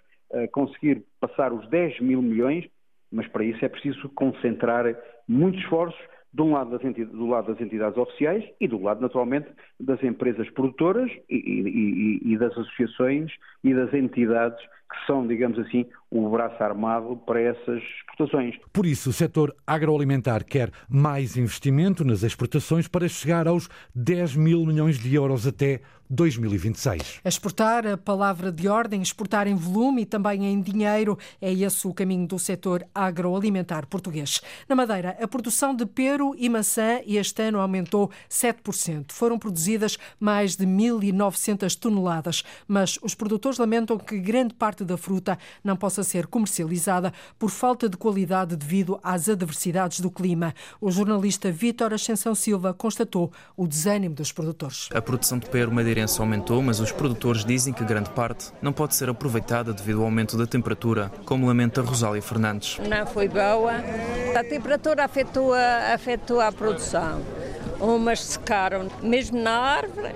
conseguir 0.51 1.03
passar 1.19 1.53
os 1.53 1.67
10 1.69 1.99
mil 2.01 2.21
milhões, 2.21 2.65
mas 3.11 3.27
para 3.27 3.43
isso 3.43 3.63
é 3.63 3.69
preciso 3.69 4.09
concentrar 4.09 4.85
muitos 5.27 5.61
esforços 5.61 5.99
de 6.33 6.41
um 6.41 6.51
lado 6.51 6.77
do 6.77 7.27
lado 7.27 7.53
das 7.53 7.61
entidades 7.61 7.97
oficiais 7.97 8.43
e 8.59 8.67
do 8.67 8.81
lado, 8.81 9.01
naturalmente, 9.01 9.47
das 9.79 10.03
empresas 10.03 10.49
produtoras 10.49 11.09
e, 11.29 11.35
e, 11.35 12.33
e, 12.33 12.37
das 12.37 12.51
associações 12.51 13.31
e 13.63 13.73
das 13.73 13.93
entidades 13.93 14.59
que 14.89 15.05
são, 15.07 15.25
digamos 15.25 15.57
assim, 15.59 15.85
o 16.11 16.29
braço 16.29 16.61
armado 16.63 17.17
para 17.25 17.41
essas 17.41 17.81
exportações. 17.81 18.55
Por 18.71 18.85
isso, 18.85 19.09
o 19.09 19.13
setor 19.13 19.55
agroalimentar 19.65 20.45
quer 20.45 20.71
mais 20.89 21.35
investimento 21.35 22.05
nas 22.05 22.23
exportações 22.23 22.87
para 22.87 23.07
chegar 23.07 23.47
aos 23.47 23.69
10 23.93 24.35
mil 24.35 24.65
milhões 24.65 24.97
de 24.97 25.13
euros 25.13 25.45
até 25.45 25.81
2026. 26.09 27.21
Exportar, 27.25 27.87
a 27.87 27.97
palavra 27.97 28.51
de 28.51 28.67
ordem, 28.67 29.01
exportar 29.01 29.47
em 29.47 29.55
volume 29.55 30.03
e 30.03 30.05
também 30.05 30.45
em 30.45 30.61
dinheiro, 30.61 31.17
é 31.41 31.51
esse 31.51 31.87
o 31.87 31.93
caminho 31.93 32.27
do 32.27 32.37
setor 32.37 32.85
agroalimentar 32.93 33.87
português. 33.87 34.41
Na 34.69 34.75
Madeira, 34.75 35.17
a 35.19 35.27
produção 35.27 35.75
de 35.75 35.85
pero 35.85 36.35
e 36.37 36.47
maçã 36.47 36.99
este 37.05 37.41
ano 37.41 37.59
aumentou 37.59 38.11
7%. 38.29 39.11
Foram 39.11 39.39
produzidas 39.39 39.97
mais 40.19 40.55
de 40.55 40.65
1.900 40.65 41.75
toneladas, 41.75 42.43
mas 42.67 42.99
os 43.01 43.15
produtores 43.15 43.57
lamentam 43.57 43.97
que 43.97 44.19
grande 44.19 44.53
parte 44.53 44.74
da 44.83 44.97
fruta 44.97 45.37
não 45.63 45.75
possa 45.75 46.03
ser 46.03 46.27
comercializada 46.27 47.13
por 47.37 47.49
falta 47.49 47.87
de 47.87 47.97
qualidade 47.97 48.55
devido 48.55 48.99
às 49.03 49.29
adversidades 49.29 49.99
do 49.99 50.11
clima. 50.11 50.53
O 50.81 50.91
jornalista 50.91 51.51
Vítor 51.51 51.93
Ascensão 51.93 52.35
Silva 52.35 52.73
constatou 52.73 53.31
o 53.55 53.67
desânimo 53.67 54.15
dos 54.15 54.31
produtores. 54.31 54.89
A 54.93 55.01
produção 55.01 55.37
de 55.37 55.45
madeira 55.45 55.71
madeirense 55.71 56.19
aumentou, 56.19 56.61
mas 56.61 56.79
os 56.79 56.91
produtores 56.91 57.45
dizem 57.45 57.73
que 57.73 57.83
grande 57.83 58.09
parte 58.09 58.51
não 58.61 58.73
pode 58.73 58.95
ser 58.95 59.09
aproveitada 59.09 59.73
devido 59.73 59.99
ao 59.99 60.05
aumento 60.05 60.37
da 60.37 60.47
temperatura, 60.47 61.11
como 61.25 61.47
lamenta 61.47 61.81
Rosália 61.81 62.21
Fernandes. 62.21 62.79
Não 62.79 63.05
foi 63.05 63.27
boa. 63.27 63.73
A 64.35 64.43
temperatura 64.43 65.05
afetou 65.05 65.53
a, 65.53 65.93
afetou 65.93 66.41
a 66.41 66.51
produção. 66.51 67.21
Umas 67.79 68.23
secaram 68.23 68.87
mesmo 69.01 69.39
na 69.39 69.51
árvore, 69.51 70.15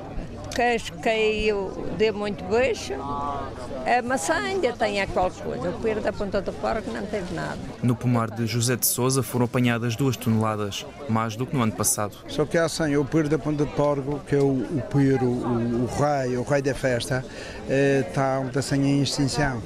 queijo 0.50 0.94
caiu 1.02 1.72
de 1.98 2.12
muito 2.12 2.44
baixo. 2.46 2.94
A 2.94 4.02
maçã 4.04 4.36
ainda 4.36 4.74
tem 4.74 5.02
aquela 5.02 5.32
coisa. 5.32 5.70
O 5.70 5.80
pera 5.80 6.02
da 6.02 6.12
ponta 6.12 6.42
do 6.42 6.52
porco 6.54 6.92
não 6.92 7.06
teve 7.06 7.34
nada. 7.34 7.58
No 7.82 7.96
pomar 7.96 8.30
de 8.30 8.46
José 8.46 8.76
de 8.76 8.86
Souza 8.86 9.24
foram 9.24 9.46
apanhadas 9.46 9.96
duas 9.96 10.18
toneladas, 10.18 10.86
mais 11.08 11.36
do 11.36 11.46
que 11.46 11.56
no 11.56 11.64
ano 11.64 11.72
passado. 11.72 12.18
Só 12.28 12.46
que 12.46 12.58
há 12.58 12.66
assim, 12.66 12.96
o 12.96 13.06
pera 13.06 13.30
da 13.30 13.40
ponta 13.40 13.66
do 13.66 13.72
porco, 13.72 14.20
que 14.28 14.36
é 14.36 14.40
o, 14.40 14.52
o 14.52 14.84
pera, 14.90 15.24
o, 15.24 15.84
o 15.84 15.86
rei, 15.86 16.38
o 16.38 16.44
rei 16.44 16.62
da 16.62 16.74
festa, 16.74 17.24
eh, 17.70 18.06
está 18.08 18.44
assim 18.56 18.82
em 18.86 19.02
extinção. 19.02 19.62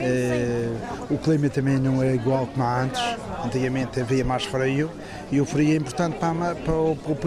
Eh, 0.00 0.68
o 1.10 1.18
clima 1.18 1.50
também 1.50 1.78
não 1.78 2.02
é 2.02 2.14
igual 2.14 2.46
como 2.46 2.64
antes. 2.66 3.00
Antigamente 3.44 4.00
havia 4.00 4.24
mais 4.24 4.44
frio 4.44 4.90
e 5.30 5.40
o 5.40 5.44
frio 5.44 5.72
é 5.72 5.76
importante 5.76 6.16
para, 6.18 6.54
para, 6.54 6.74
o, 6.74 6.96
para 6.96 7.12
o 7.12 7.18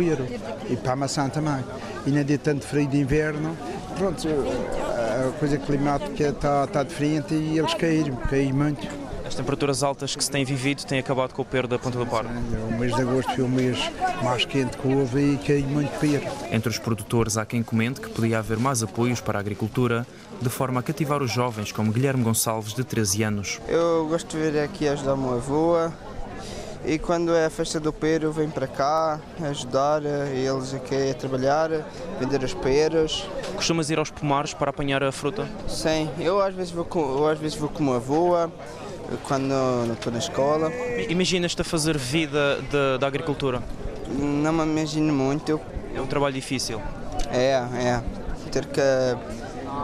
e 0.69 0.75
para 0.75 0.93
a 0.93 0.95
maçã 0.95 1.29
também 1.29 1.63
e 2.05 2.11
não 2.11 2.19
é 2.19 2.37
tanto 2.37 2.65
frio 2.65 2.87
de 2.87 2.99
inverno. 2.99 3.55
Pronto, 3.97 4.27
a 4.27 5.31
coisa 5.39 5.57
climática 5.57 6.29
está, 6.29 6.63
está 6.65 6.83
diferente 6.83 7.33
e 7.33 7.59
eles 7.59 7.73
caíram, 7.75 8.15
caíram 8.15 8.55
muito. 8.55 9.02
As 9.33 9.37
temperaturas 9.37 9.81
altas 9.81 10.15
que 10.15 10.23
se 10.23 10.29
têm 10.29 10.45
vivido 10.45 10.85
têm 10.85 10.99
acabado 10.99 11.33
com 11.33 11.41
o 11.41 11.45
perro 11.45 11.67
da 11.67 11.79
Ponta 11.79 11.97
do 11.97 12.05
Parque. 12.05 12.29
O 12.69 12.77
mês 12.77 12.95
de 12.95 13.01
agosto 13.01 13.33
foi 13.33 13.43
o 13.43 13.49
mês 13.49 13.79
mais 14.23 14.45
quente 14.45 14.77
que 14.77 14.87
houve 14.87 15.33
e 15.33 15.37
caiu 15.39 15.65
muito 15.65 15.89
perro. 15.99 16.31
Entre 16.51 16.69
os 16.69 16.77
produtores 16.77 17.35
há 17.35 17.43
quem 17.43 17.63
comente 17.63 17.99
que 17.99 18.11
podia 18.11 18.37
haver 18.37 18.59
mais 18.59 18.83
apoios 18.83 19.19
para 19.21 19.39
a 19.39 19.41
agricultura, 19.41 20.05
de 20.39 20.49
forma 20.49 20.81
a 20.81 20.83
cativar 20.83 21.23
os 21.23 21.31
jovens 21.31 21.71
como 21.71 21.91
Guilherme 21.91 22.23
Gonçalves, 22.23 22.75
de 22.75 22.83
13 22.83 23.23
anos. 23.23 23.59
Eu 23.67 24.05
gosto 24.07 24.37
de 24.37 24.51
vir 24.51 24.59
aqui 24.59 24.87
ajudar 24.87 25.15
uma 25.15 25.37
avó, 25.37 25.91
e 26.85 26.99
quando 26.99 27.33
é 27.33 27.47
a 27.47 27.49
festa 27.49 27.79
do 27.79 27.91
pero 27.91 28.31
vem 28.31 28.51
para 28.51 28.67
cá 28.67 29.19
ajudar 29.41 30.03
eles 30.05 30.75
aqui 30.75 31.09
a 31.09 31.13
trabalhar, 31.15 31.71
vender 32.19 32.45
as 32.45 32.53
peras. 32.53 33.27
Costumas 33.55 33.89
ir 33.89 33.97
aos 33.97 34.11
pomares 34.11 34.53
para 34.53 34.69
apanhar 34.69 35.01
a 35.01 35.11
fruta? 35.11 35.47
Sim, 35.67 36.07
eu 36.19 36.39
às 36.39 36.53
vezes 36.53 36.71
vou 36.71 36.85
com, 36.85 36.99
eu 36.99 37.27
às 37.27 37.39
vezes 37.39 37.57
vou 37.57 37.69
com 37.69 37.81
uma 37.81 37.95
avó 37.95 38.47
quando 39.23 39.49
não 39.87 39.93
estou 39.93 40.11
na 40.11 40.19
escola. 40.19 40.71
Imaginas-te 41.09 41.61
a 41.61 41.65
fazer 41.65 41.97
vida 41.97 42.59
da 42.99 43.07
agricultura? 43.07 43.61
Não 44.17 44.53
me 44.53 44.63
imagino 44.63 45.13
muito. 45.13 45.59
É 45.95 46.01
um 46.01 46.07
trabalho 46.07 46.33
difícil? 46.33 46.81
É, 47.31 47.53
é. 47.53 48.03
Ter 48.51 48.65
que 48.67 48.81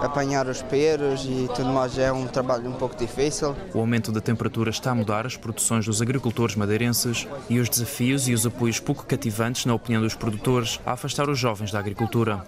apanhar 0.02 0.48
os 0.48 0.62
peros 0.62 1.26
e 1.26 1.50
tudo 1.56 1.70
mais 1.70 1.98
é 1.98 2.12
um 2.12 2.28
trabalho 2.28 2.70
um 2.70 2.74
pouco 2.74 2.96
difícil. 2.96 3.56
O 3.74 3.80
aumento 3.80 4.12
da 4.12 4.22
temperatura 4.22 4.70
está 4.70 4.92
a 4.92 4.96
mudar 4.96 5.26
as 5.26 5.36
produções 5.36 5.86
dos 5.86 6.02
agricultores 6.02 6.56
madeirenses 6.56 7.28
e 7.50 7.60
os 7.60 7.70
desafios 7.70 8.28
e 8.28 8.34
os 8.34 8.46
apoios 8.46 8.80
pouco 8.80 9.06
cativantes, 9.06 9.66
na 9.66 9.74
opinião 9.74 10.02
dos 10.02 10.16
produtores, 10.16 10.80
a 10.86 10.94
afastar 10.94 11.30
os 11.30 11.40
jovens 11.40 11.72
da 11.72 11.80
agricultura. 11.80 12.44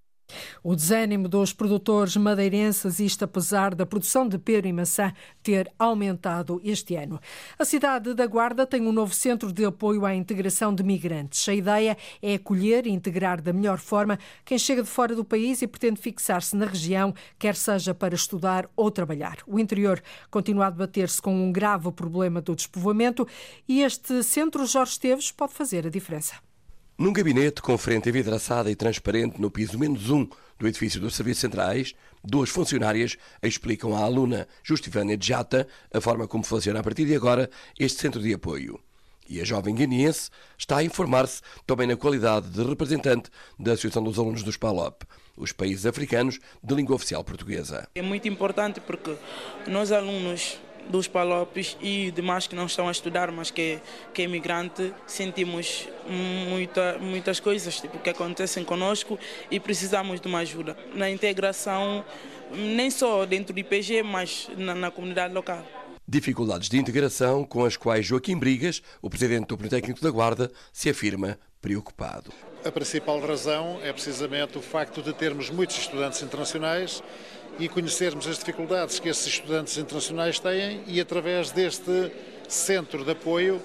O 0.63 0.75
desânimo 0.75 1.27
dos 1.27 1.53
produtores 1.53 2.15
madeirenses, 2.15 3.00
isto 3.00 3.23
apesar 3.25 3.75
da 3.75 3.85
produção 3.85 4.27
de 4.27 4.38
pera 4.38 4.67
e 4.67 4.73
maçã 4.73 5.13
ter 5.41 5.71
aumentado 5.77 6.61
este 6.63 6.95
ano. 6.95 7.19
A 7.57 7.65
cidade 7.65 8.13
da 8.13 8.25
Guarda 8.25 8.65
tem 8.65 8.81
um 8.81 8.91
novo 8.91 9.13
centro 9.13 9.51
de 9.51 9.65
apoio 9.65 10.05
à 10.05 10.13
integração 10.13 10.73
de 10.73 10.83
migrantes. 10.83 11.47
A 11.47 11.53
ideia 11.53 11.97
é 12.21 12.35
acolher 12.35 12.85
e 12.85 12.91
integrar 12.91 13.41
da 13.41 13.53
melhor 13.53 13.77
forma 13.77 14.19
quem 14.45 14.57
chega 14.57 14.83
de 14.83 14.89
fora 14.89 15.15
do 15.15 15.25
país 15.25 15.61
e 15.61 15.67
pretende 15.67 16.00
fixar-se 16.00 16.55
na 16.55 16.65
região, 16.65 17.13
quer 17.38 17.55
seja 17.55 17.93
para 17.93 18.15
estudar 18.15 18.69
ou 18.75 18.91
trabalhar. 18.91 19.38
O 19.47 19.59
interior 19.59 20.01
continua 20.29 20.67
a 20.67 20.69
debater-se 20.69 21.21
com 21.21 21.33
um 21.33 21.51
grave 21.51 21.91
problema 21.91 22.41
do 22.41 22.55
despovoamento 22.55 23.27
e 23.67 23.81
este 23.81 24.23
centro 24.23 24.65
Jorge 24.65 24.93
Esteves 24.93 25.31
pode 25.31 25.53
fazer 25.53 25.88
a 25.88 25.89
diferença. 25.89 26.50
Num 27.01 27.12
gabinete 27.12 27.63
com 27.63 27.75
frente 27.79 28.10
envidraçada 28.10 28.70
e 28.70 28.75
transparente 28.75 29.41
no 29.41 29.50
piso 29.50 29.79
menos 29.79 30.12
um 30.12 30.27
do 30.60 30.67
edifício 30.67 31.01
dos 31.01 31.15
Serviços 31.15 31.41
Centrais, 31.41 31.96
duas 32.24 32.51
funcionárias 32.51 33.17
explicam 33.41 33.96
à 33.96 34.01
aluna 34.01 34.48
Justifânia 34.62 35.17
Jata 35.20 35.67
a 35.91 36.00
forma 36.00 36.27
como 36.27 36.43
funciona 36.43 36.79
a 36.79 36.84
partir 36.84 37.05
de 37.05 37.15
agora 37.15 37.50
este 37.79 38.00
centro 38.00 38.22
de 38.22 38.31
apoio. 38.31 38.79
E 39.27 39.41
a 39.41 39.43
jovem 39.43 39.74
guineense 39.74 40.29
está 40.55 40.77
a 40.77 40.84
informar-se 40.84 41.41
também 41.65 41.88
na 41.88 41.96
qualidade 41.96 42.48
de 42.50 42.63
representante 42.63 43.31
da 43.58 43.72
Associação 43.72 44.03
dos 44.03 44.20
Alunos 44.20 44.43
dos 44.43 44.55
PALOP, 44.55 45.01
os 45.36 45.51
países 45.51 45.88
africanos 45.88 46.39
de 46.63 46.75
língua 46.75 46.96
oficial 46.96 47.24
portuguesa. 47.24 47.89
É 47.96 48.03
muito 48.03 48.27
importante 48.27 48.79
porque 48.79 49.15
nós 49.65 49.91
alunos 49.91 50.60
dos 50.89 51.07
palopes 51.07 51.77
e 51.81 52.11
demais 52.11 52.47
que 52.47 52.55
não 52.55 52.65
estão 52.65 52.88
a 52.88 52.91
estudar, 52.91 53.31
mas 53.31 53.51
que, 53.51 53.79
que 54.13 54.21
é 54.21 54.25
imigrante, 54.25 54.93
sentimos 55.05 55.88
muita, 56.50 56.97
muitas 57.00 57.39
coisas 57.39 57.79
tipo, 57.79 58.00
que 58.00 58.09
acontecem 58.09 58.63
conosco 58.63 59.17
e 59.50 59.59
precisamos 59.59 60.19
de 60.19 60.27
uma 60.27 60.39
ajuda 60.39 60.77
na 60.93 61.09
integração, 61.09 62.03
nem 62.53 62.89
só 62.89 63.25
dentro 63.25 63.53
do 63.53 63.59
IPG, 63.59 64.03
mas 64.03 64.50
na, 64.57 64.75
na 64.75 64.91
comunidade 64.91 65.33
local. 65.33 65.65
Dificuldades 66.07 66.67
de 66.67 66.77
integração 66.77 67.45
com 67.45 67.63
as 67.63 67.77
quais 67.77 68.05
Joaquim 68.05 68.38
Brigas, 68.38 68.81
o 69.01 69.09
presidente 69.09 69.47
do 69.47 69.57
Politécnico 69.57 70.01
da 70.01 70.09
Guarda, 70.09 70.51
se 70.73 70.89
afirma 70.89 71.38
preocupado. 71.61 72.33
A 72.65 72.71
principal 72.71 73.19
razão 73.19 73.79
é 73.83 73.93
precisamente 73.93 74.57
o 74.57 74.61
facto 74.61 75.01
de 75.01 75.13
termos 75.13 75.50
muitos 75.50 75.77
estudantes 75.77 76.21
internacionais 76.21 77.01
e 77.60 77.67
conhecermos 77.70 78.27
as 78.27 78.38
dificuldades 78.38 79.00
que 79.00 79.10
esses 79.10 79.27
estudantes 79.27 79.77
internacionais 79.77 80.39
têm 80.39 80.81
e, 80.88 81.00
através 81.00 81.51
deste 81.51 82.12
centro 82.48 83.03
de 83.03 83.12
apoio, 83.12 83.62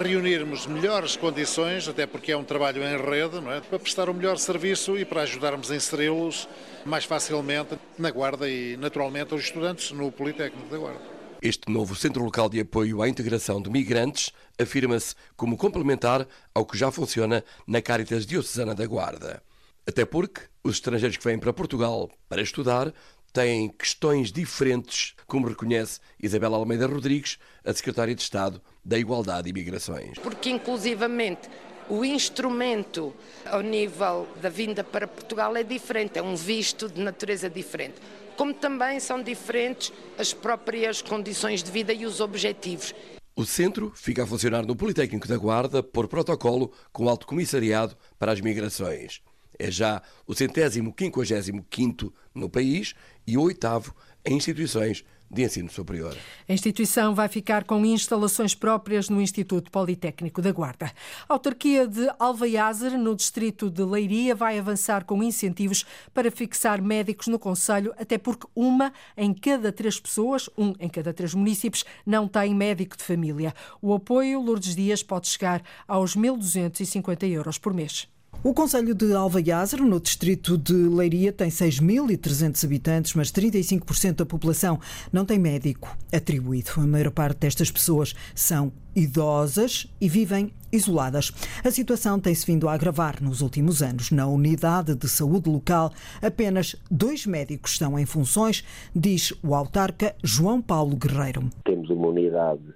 reunirmos 0.00 0.66
melhores 0.66 1.16
condições, 1.16 1.88
até 1.88 2.06
porque 2.06 2.32
é 2.32 2.36
um 2.36 2.44
trabalho 2.44 2.82
em 2.82 2.96
rede, 2.96 3.36
é? 3.48 3.60
para 3.60 3.78
prestar 3.78 4.08
o 4.08 4.12
um 4.12 4.14
melhor 4.14 4.38
serviço 4.38 4.96
e 4.96 5.04
para 5.04 5.22
ajudarmos 5.22 5.70
a 5.70 5.76
inseri-los 5.76 6.48
mais 6.84 7.04
facilmente 7.04 7.78
na 7.98 8.10
Guarda 8.10 8.48
e, 8.48 8.76
naturalmente, 8.76 9.32
aos 9.32 9.42
estudantes 9.42 9.90
no 9.92 10.10
Politécnico 10.10 10.68
da 10.68 10.78
Guarda. 10.78 11.12
Este 11.42 11.72
novo 11.72 11.96
Centro 11.96 12.22
Local 12.22 12.48
de 12.48 12.60
Apoio 12.60 13.02
à 13.02 13.08
Integração 13.08 13.60
de 13.60 13.68
Migrantes 13.68 14.30
afirma-se 14.60 15.16
como 15.36 15.56
complementar 15.56 16.26
ao 16.54 16.64
que 16.64 16.78
já 16.78 16.90
funciona 16.92 17.44
na 17.66 17.82
Caritas 17.82 18.24
Diocesana 18.24 18.74
da 18.74 18.86
Guarda. 18.86 19.42
Até 19.84 20.04
porque 20.04 20.42
os 20.64 20.74
estrangeiros 20.74 21.16
que 21.16 21.24
vêm 21.24 21.38
para 21.38 21.52
Portugal 21.52 22.10
para 22.28 22.42
estudar 22.42 22.92
têm 23.32 23.68
questões 23.68 24.30
diferentes, 24.30 25.14
como 25.26 25.48
reconhece 25.48 25.98
Isabela 26.22 26.56
Almeida 26.56 26.86
Rodrigues, 26.86 27.38
a 27.64 27.72
Secretária 27.72 28.14
de 28.14 28.22
Estado 28.22 28.60
da 28.84 28.98
Igualdade 28.98 29.48
e 29.48 29.52
Migrações. 29.52 30.18
Porque, 30.18 30.50
inclusivamente, 30.50 31.48
o 31.88 32.04
instrumento 32.04 33.14
ao 33.46 33.60
nível 33.60 34.28
da 34.40 34.48
vinda 34.48 34.84
para 34.84 35.08
Portugal 35.08 35.56
é 35.56 35.62
diferente, 35.62 36.18
é 36.18 36.22
um 36.22 36.36
visto 36.36 36.88
de 36.88 37.00
natureza 37.00 37.48
diferente. 37.48 37.94
Como 38.36 38.54
também 38.54 39.00
são 39.00 39.22
diferentes 39.22 39.92
as 40.18 40.32
próprias 40.32 41.02
condições 41.02 41.62
de 41.62 41.70
vida 41.70 41.92
e 41.92 42.06
os 42.06 42.20
objetivos. 42.20 42.94
O 43.34 43.46
centro 43.46 43.92
fica 43.94 44.24
a 44.24 44.26
funcionar 44.26 44.66
no 44.66 44.76
Politécnico 44.76 45.26
da 45.26 45.38
Guarda 45.38 45.82
por 45.82 46.06
protocolo 46.06 46.70
com 46.92 47.04
o 47.04 47.08
Alto 47.08 47.26
Comissariado 47.26 47.96
para 48.18 48.30
as 48.30 48.40
Migrações. 48.40 49.22
É 49.58 49.70
já 49.70 50.02
o 50.26 50.34
centésimo 50.34 50.92
quinquagésimo 50.92 51.64
quinto 51.68 52.12
no 52.34 52.48
país 52.48 52.94
e 53.26 53.36
o 53.36 53.42
oitavo 53.42 53.94
em 54.24 54.36
instituições 54.36 55.04
de 55.32 55.42
ensino 55.42 55.70
superior. 55.70 56.14
A 56.46 56.52
instituição 56.52 57.14
vai 57.14 57.26
ficar 57.26 57.64
com 57.64 57.84
instalações 57.86 58.54
próprias 58.54 59.08
no 59.08 59.20
Instituto 59.20 59.70
Politécnico 59.70 60.42
da 60.42 60.52
Guarda. 60.52 60.92
A 61.26 61.32
autarquia 61.32 61.88
de 61.88 62.06
Alvaiazer, 62.18 62.98
no 62.98 63.16
distrito 63.16 63.70
de 63.70 63.82
Leiria, 63.82 64.34
vai 64.34 64.58
avançar 64.58 65.04
com 65.04 65.22
incentivos 65.22 65.86
para 66.12 66.30
fixar 66.30 66.82
médicos 66.82 67.28
no 67.28 67.38
Conselho, 67.38 67.94
até 67.96 68.18
porque 68.18 68.46
uma 68.54 68.92
em 69.16 69.32
cada 69.32 69.72
três 69.72 69.98
pessoas, 69.98 70.50
um 70.56 70.74
em 70.78 70.88
cada 70.88 71.14
três 71.14 71.32
municípios, 71.32 71.84
não 72.04 72.28
tem 72.28 72.54
médico 72.54 72.96
de 72.96 73.02
família. 73.02 73.54
O 73.80 73.94
apoio 73.94 74.40
Lourdes 74.40 74.76
Dias 74.76 75.02
pode 75.02 75.28
chegar 75.28 75.62
aos 75.88 76.14
1.250 76.14 77.26
euros 77.30 77.56
por 77.56 77.72
mês. 77.72 78.11
O 78.44 78.52
Conselho 78.52 78.92
de 78.92 79.12
Alvaiazer, 79.14 79.80
no 79.84 80.00
distrito 80.00 80.58
de 80.58 80.72
Leiria, 80.72 81.32
tem 81.32 81.48
6.300 81.48 82.64
habitantes, 82.64 83.14
mas 83.14 83.30
35% 83.30 84.16
da 84.16 84.26
população 84.26 84.80
não 85.12 85.24
tem 85.24 85.38
médico 85.38 85.96
atribuído. 86.12 86.72
A 86.78 86.80
maior 86.80 87.12
parte 87.12 87.38
destas 87.38 87.70
pessoas 87.70 88.16
são 88.34 88.72
idosas 88.96 89.88
e 90.00 90.08
vivem 90.08 90.52
isoladas. 90.72 91.30
A 91.64 91.70
situação 91.70 92.18
tem-se 92.18 92.44
vindo 92.44 92.68
a 92.68 92.72
agravar 92.72 93.22
nos 93.22 93.42
últimos 93.42 93.80
anos. 93.80 94.10
Na 94.10 94.26
unidade 94.26 94.96
de 94.96 95.08
saúde 95.08 95.48
local, 95.48 95.92
apenas 96.20 96.74
dois 96.90 97.24
médicos 97.24 97.70
estão 97.70 97.96
em 97.96 98.04
funções, 98.04 98.64
diz 98.92 99.32
o 99.40 99.54
autarca 99.54 100.16
João 100.20 100.60
Paulo 100.60 100.96
Guerreiro. 100.96 101.48
Temos 101.64 101.88
uma 101.90 102.08
unidade 102.08 102.74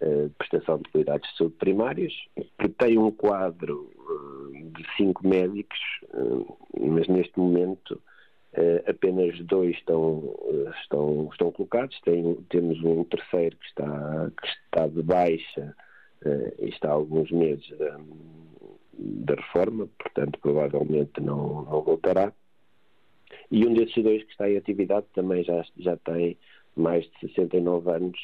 eh, 0.00 0.26
de 0.26 0.34
prestação 0.38 0.78
de 0.78 0.88
cuidados 0.92 1.28
de 1.28 1.38
saúde 1.38 1.56
primários 1.58 2.14
que 2.56 2.68
tem 2.68 2.96
um 2.96 3.10
quadro 3.10 3.90
de 4.72 4.96
cinco 4.96 5.26
médicos, 5.26 5.78
eh, 6.14 6.54
mas 6.80 7.08
neste 7.08 7.38
momento 7.38 8.00
eh, 8.52 8.84
apenas 8.86 9.38
dois 9.40 9.76
estão, 9.76 10.34
eh, 10.46 10.70
estão, 10.80 11.28
estão 11.30 11.52
colocados. 11.52 12.00
Tem, 12.02 12.34
temos 12.48 12.82
um 12.82 13.04
terceiro 13.04 13.56
que 13.56 13.66
está, 13.66 14.30
que 14.40 14.46
está 14.46 14.86
de 14.86 15.02
baixa 15.02 15.74
e 16.58 16.68
está 16.68 16.88
há 16.88 16.92
alguns 16.92 17.30
meses 17.30 17.68
da, 17.78 17.96
da 18.98 19.34
reforma, 19.36 19.88
portanto 19.96 20.36
provavelmente 20.40 21.20
não, 21.20 21.62
não 21.62 21.80
voltará. 21.82 22.32
E 23.50 23.64
um 23.64 23.72
desses 23.72 24.02
dois 24.02 24.24
que 24.24 24.32
está 24.32 24.50
em 24.50 24.56
atividade 24.56 25.06
também 25.14 25.44
já, 25.44 25.64
já 25.76 25.96
tem 25.98 26.36
mais 26.74 27.04
de 27.04 27.20
69 27.20 27.90
anos, 27.90 28.18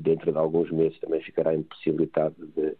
dentro 0.00 0.32
de 0.32 0.38
alguns 0.38 0.70
meses 0.70 0.98
também 1.00 1.20
ficará 1.20 1.54
impossibilitado 1.54 2.34
de, 2.56 2.74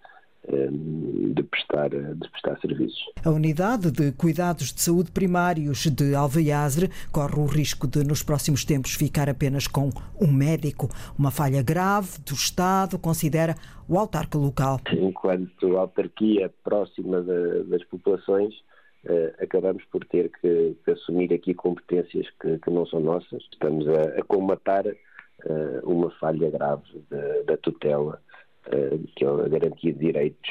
de 0.49 1.43
prestar, 1.45 1.91
de 1.91 2.31
prestar 2.31 2.59
serviços. 2.61 2.99
A 3.25 3.31
unidade 3.31 3.91
de 3.91 4.13
cuidados 4.13 4.73
de 4.73 4.81
saúde 4.81 5.11
primários 5.11 5.87
de 5.87 6.15
Alveiazre 6.15 6.91
corre 7.13 7.39
o 7.39 7.47
risco 7.47 7.87
de, 7.87 8.03
nos 8.05 8.23
próximos 8.23 8.65
tempos, 8.65 8.95
ficar 8.95 9.29
apenas 9.29 9.67
com 9.67 9.91
um 10.21 10.33
médico. 10.33 10.89
Uma 11.19 11.31
falha 11.31 11.63
grave 11.63 12.19
do 12.25 12.35
Estado, 12.35 12.99
considera 12.99 13.55
o 13.89 13.99
autarca 13.99 14.39
local. 14.39 14.81
Enquanto 14.93 15.77
autarquia 15.77 16.53
próxima 16.65 17.23
das 17.69 17.85
populações, 17.85 18.55
Uh, 19.03 19.33
acabamos 19.43 19.83
por 19.91 20.05
ter 20.05 20.31
que, 20.43 20.77
assumir 20.87 21.33
aqui 21.33 21.55
competências 21.55 22.27
que, 22.39 22.71
não 22.71 22.85
são 22.85 23.01
nossas. 23.01 23.43
Estamos 23.51 23.89
a, 23.89 24.21
a 24.21 24.23
comatar 24.25 24.87
uh, 24.87 25.91
uma 25.91 26.11
falha 26.21 26.51
grave 26.51 27.03
da 27.47 27.57
tutela 27.57 28.21
eh, 28.23 28.30
que 29.17 29.25
é 29.25 29.29
a 29.29 29.49
garantia 29.49 29.93
de 29.93 29.99
direitos 29.99 30.51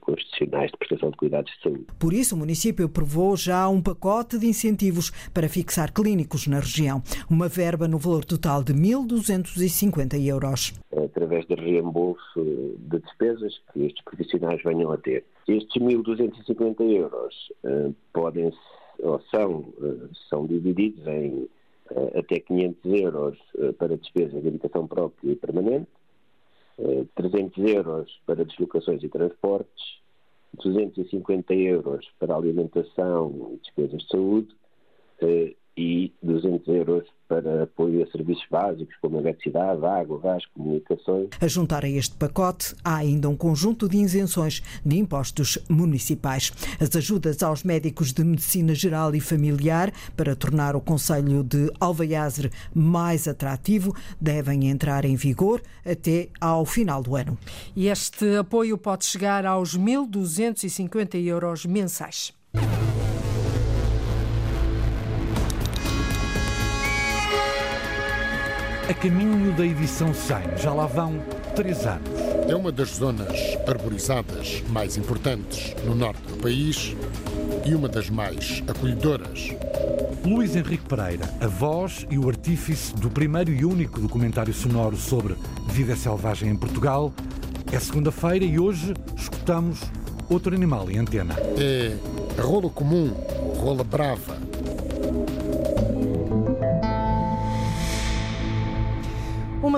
constitucionais 0.00 0.70
de 0.70 0.76
prestação 0.78 1.10
de 1.10 1.16
cuidados 1.16 1.52
de 1.52 1.62
saúde. 1.62 1.86
Por 1.98 2.12
isso, 2.12 2.34
o 2.34 2.38
município 2.38 2.86
aprovou 2.86 3.36
já 3.36 3.68
um 3.68 3.82
pacote 3.82 4.38
de 4.38 4.46
incentivos 4.46 5.10
para 5.32 5.48
fixar 5.48 5.92
clínicos 5.92 6.46
na 6.46 6.60
região, 6.60 7.02
uma 7.30 7.48
verba 7.48 7.86
no 7.86 7.98
valor 7.98 8.24
total 8.24 8.62
de 8.62 8.72
1.250 8.72 10.24
euros. 10.26 10.72
Através 10.92 11.46
de 11.46 11.54
reembolso 11.54 12.76
de 12.78 12.98
despesas 13.00 13.60
que 13.72 13.84
estes 13.86 14.02
profissionais 14.04 14.62
venham 14.62 14.90
a 14.90 14.96
ter. 14.96 15.24
Estes 15.46 15.82
1.250 15.82 16.80
euros 16.80 17.34
uh, 17.64 17.94
podem 18.12 18.52
ou 19.00 19.20
são, 19.30 19.60
uh, 19.78 20.10
são 20.28 20.46
divididos 20.46 21.06
em 21.06 21.48
até 22.14 22.38
500 22.40 22.92
euros 23.00 23.38
para 23.78 23.96
despesas 23.96 24.42
de 24.42 24.48
habitação 24.48 24.86
própria 24.86 25.32
e 25.32 25.36
permanente, 25.36 25.88
300 27.14 27.64
euros 27.64 28.20
para 28.24 28.44
deslocações 28.44 29.02
e 29.02 29.08
transportes, 29.08 29.98
250 30.54 31.54
euros 31.54 32.08
para 32.18 32.36
alimentação 32.36 33.52
e 33.52 33.56
despesas 33.58 34.02
de 34.02 34.08
saúde 34.08 34.54
eh, 35.20 35.54
e 35.78 36.12
200 36.20 36.66
euros 36.66 37.04
para 37.28 37.62
apoio 37.62 38.02
a 38.02 38.10
serviços 38.10 38.44
básicos 38.50 38.96
como 39.00 39.20
eletricidade, 39.20 39.84
água, 39.84 40.18
gás, 40.18 40.44
comunicações. 40.46 41.28
A 41.40 41.46
juntar 41.46 41.84
a 41.84 41.88
este 41.88 42.16
pacote, 42.16 42.74
há 42.82 42.96
ainda 42.96 43.28
um 43.28 43.36
conjunto 43.36 43.88
de 43.88 43.96
isenções 43.98 44.60
de 44.84 44.96
impostos 44.96 45.56
municipais. 45.68 46.50
As 46.80 46.96
ajudas 46.96 47.40
aos 47.44 47.62
médicos 47.62 48.12
de 48.12 48.24
medicina 48.24 48.74
geral 48.74 49.14
e 49.14 49.20
familiar 49.20 49.92
para 50.16 50.34
tornar 50.34 50.74
o 50.74 50.80
Conselho 50.80 51.44
de 51.44 51.70
Alvaiazre 51.78 52.50
mais 52.74 53.28
atrativo 53.28 53.94
devem 54.20 54.68
entrar 54.68 55.04
em 55.04 55.14
vigor 55.14 55.62
até 55.86 56.28
ao 56.40 56.66
final 56.66 57.04
do 57.04 57.14
ano. 57.14 57.38
E 57.76 57.86
este 57.86 58.36
apoio 58.36 58.76
pode 58.76 59.04
chegar 59.04 59.46
aos 59.46 59.78
1.250 59.78 61.24
euros 61.24 61.64
mensais. 61.64 62.32
A 68.88 68.94
caminho 68.94 69.52
da 69.52 69.66
edição 69.66 70.14
100, 70.14 70.56
já 70.56 70.72
lá 70.72 70.86
vão 70.86 71.22
três 71.54 71.86
anos. 71.86 72.08
É 72.48 72.56
uma 72.56 72.72
das 72.72 72.96
zonas 72.96 73.38
arborizadas 73.66 74.62
mais 74.70 74.96
importantes 74.96 75.74
no 75.84 75.94
norte 75.94 76.22
do 76.22 76.38
país 76.38 76.96
e 77.66 77.74
uma 77.74 77.86
das 77.86 78.08
mais 78.08 78.62
acolhedoras. 78.66 79.50
Luís 80.24 80.56
Henrique 80.56 80.84
Pereira, 80.86 81.28
a 81.38 81.46
voz 81.46 82.06
e 82.10 82.18
o 82.18 82.30
artífice 82.30 82.94
do 82.94 83.10
primeiro 83.10 83.52
e 83.52 83.62
único 83.62 84.00
documentário 84.00 84.54
sonoro 84.54 84.96
sobre 84.96 85.36
vida 85.66 85.94
selvagem 85.94 86.48
em 86.48 86.56
Portugal. 86.56 87.12
É 87.70 87.78
segunda-feira 87.78 88.46
e 88.46 88.58
hoje 88.58 88.94
escutamos 89.14 89.82
outro 90.30 90.54
animal 90.54 90.90
em 90.90 90.96
antena. 90.96 91.34
É 91.58 91.94
rola 92.40 92.70
comum, 92.70 93.12
rola 93.58 93.84
brava, 93.84 94.47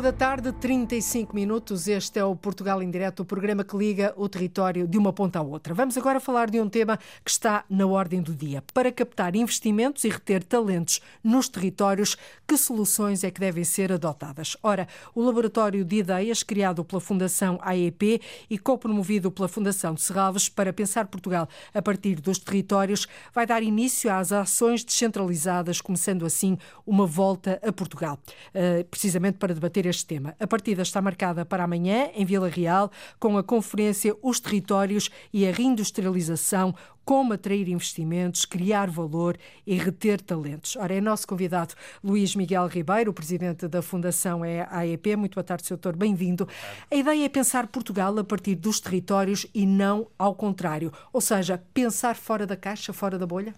Uma 0.01 0.11
da 0.11 0.17
tarde, 0.17 0.51
35 0.53 1.35
minutos. 1.35 1.87
Este 1.87 2.19
é 2.19 2.25
o 2.25 2.35
Portugal 2.35 2.83
em 2.83 2.91
Direto, 2.91 3.21
o 3.21 3.25
programa 3.27 3.63
que 3.63 3.77
liga 3.77 4.15
o 4.17 4.31
território 4.31 4.89
de 4.89 4.97
uma 4.97 5.13
ponta 5.13 5.41
à 5.41 5.43
outra. 5.43 5.75
Vamos 5.75 5.95
agora 5.99 6.19
falar 6.19 6.49
de 6.49 6.59
um 6.59 6.71
tema 6.71 6.99
que 7.23 7.31
está 7.31 7.67
na 7.69 7.87
ordem 7.87 8.23
do 8.23 8.35
dia. 8.35 8.65
Para 8.73 8.91
captar 8.91 9.37
investimentos 9.37 10.05
e 10.05 10.09
reter 10.09 10.43
talentos 10.43 11.03
nos 11.23 11.51
territórios, 11.51 12.17
que 12.49 12.57
soluções 12.57 13.23
é 13.25 13.31
que 13.31 13.39
devem 13.39 13.63
ser 13.63 13.93
adotadas? 13.93 14.57
Ora, 14.63 14.89
o 15.15 15.23
Laboratório 15.23 15.85
de 15.85 15.97
Ideias, 15.97 16.43
criado 16.43 16.83
pela 16.83 16.99
Fundação 16.99 17.59
AEP 17.61 18.23
e 18.49 18.59
co-promovido 18.59 19.31
pela 19.31 19.49
Fundação 19.49 19.93
de 19.93 20.01
Serralves 20.01 20.49
para 20.49 20.73
pensar 20.73 21.09
Portugal 21.09 21.47
a 21.75 21.83
partir 21.83 22.23
dos 22.23 22.39
territórios, 22.39 23.07
vai 23.35 23.45
dar 23.45 23.63
início 23.63 24.11
às 24.11 24.33
ações 24.33 24.83
descentralizadas, 24.83 25.79
começando 25.83 26.25
assim 26.25 26.57
uma 26.87 27.05
volta 27.05 27.61
a 27.63 27.71
Portugal, 27.71 28.19
eh, 28.55 28.83
precisamente 28.85 29.37
para 29.37 29.53
debater 29.53 29.81
debater 29.81 29.89
este 29.90 30.07
tema. 30.07 30.35
A 30.40 30.46
partida 30.46 30.83
está 30.83 31.03
marcada 31.03 31.44
para 31.44 31.64
amanhã, 31.64 32.09
em 32.14 32.24
Vila 32.24 32.48
Real, 32.48 32.90
com 33.18 33.37
a 33.37 33.42
conferência 33.42 34.16
Os 34.22 34.40
Territórios 34.40 35.11
e 35.33 35.46
a 35.46 35.53
Reindustrialização, 35.53 36.74
como 37.05 37.33
atrair 37.33 37.68
investimentos, 37.68 38.44
criar 38.44 38.88
valor 38.88 39.37
e 39.66 39.74
reter 39.74 40.20
talentos. 40.20 40.76
Ora, 40.76 40.94
é 40.94 41.00
nosso 41.00 41.26
convidado 41.26 41.74
Luís 42.05 42.37
Miguel 42.37 42.66
Ribeiro, 42.68 43.12
presidente 43.12 43.66
da 43.66 43.83
Fundação 43.83 44.42
AEP. 44.42 45.16
Muito 45.16 45.35
boa 45.35 45.44
tarde, 45.44 45.66
Sr. 45.66 45.70
Doutor, 45.70 45.96
bem-vindo. 45.96 46.48
A 46.90 46.94
ideia 46.94 47.24
é 47.24 47.29
pensar 47.29 47.66
Portugal 47.66 48.16
a 48.18 48.22
partir 48.22 48.55
dos 48.55 48.79
territórios 48.79 49.44
e 49.53 49.66
não 49.66 50.07
ao 50.16 50.35
contrário, 50.35 50.92
ou 51.12 51.20
seja, 51.20 51.61
pensar 51.74 52.14
fora 52.14 52.46
da 52.46 52.57
caixa, 52.57 52.92
fora 52.92 53.18
da 53.18 53.26
bolha? 53.26 53.55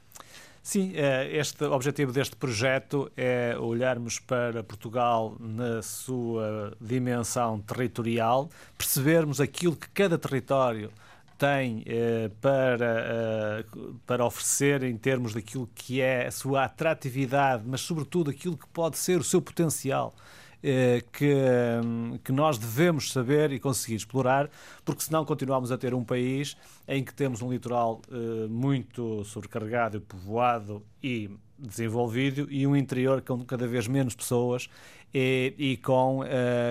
Sim, 0.63 0.93
eh, 0.95 1.29
este 1.37 1.65
objetivo 1.65 2.13
deste 2.13 2.37
projeto 2.37 3.11
é 3.17 3.57
olharmos 3.59 4.21
para 4.21 4.63
Portugal 4.63 5.37
na 5.41 5.83
sua 5.83 6.73
dimensão 6.81 7.61
territorial, 7.61 8.49
percebermos 8.79 9.41
aquilo 9.41 9.75
que 9.75 9.89
cada 9.89 10.17
território 10.17 10.93
tem 11.37 11.83
eh, 11.85 12.31
para, 12.41 12.85
eh, 12.87 13.65
para 14.07 14.25
oferecer 14.25 14.85
em 14.85 14.97
termos 14.97 15.35
daquilo 15.35 15.69
que 15.75 16.01
é 16.01 16.29
a 16.29 16.31
sua 16.31 16.65
atratividade, 16.65 17.65
mas 17.67 17.81
sobretudo 17.81 18.31
aquilo 18.31 18.57
que 18.57 18.69
pode 18.69 18.97
ser 18.97 19.19
o 19.19 19.25
seu 19.25 19.43
potencial. 19.43 20.15
Eh, 20.65 21.03
que, 21.11 21.35
que 22.23 22.31
nós 22.31 22.57
devemos 22.57 23.11
saber 23.11 23.51
e 23.51 23.59
conseguir 23.59 23.97
explorar, 23.97 24.49
porque 24.85 25.03
senão 25.03 25.25
continuamos 25.25 25.73
a 25.73 25.77
ter 25.77 25.93
um 25.93 26.05
país 26.05 26.57
em 26.87 27.03
que 27.03 27.13
temos 27.13 27.43
um 27.43 27.51
litoral 27.51 28.01
eh, 28.09 28.47
muito 28.49 29.25
sobrecargado, 29.25 30.01
povoado 30.03 30.81
e 31.03 31.29
desenvolvido 31.59 32.47
e 32.49 32.65
um 32.65 32.77
interior 32.77 33.23
com 33.23 33.45
cada 33.45 33.67
vez 33.67 33.89
menos 33.89 34.15
pessoas 34.15 34.69
e, 35.13 35.53
e 35.59 35.77
com 35.77 36.21
uh, 36.21 36.25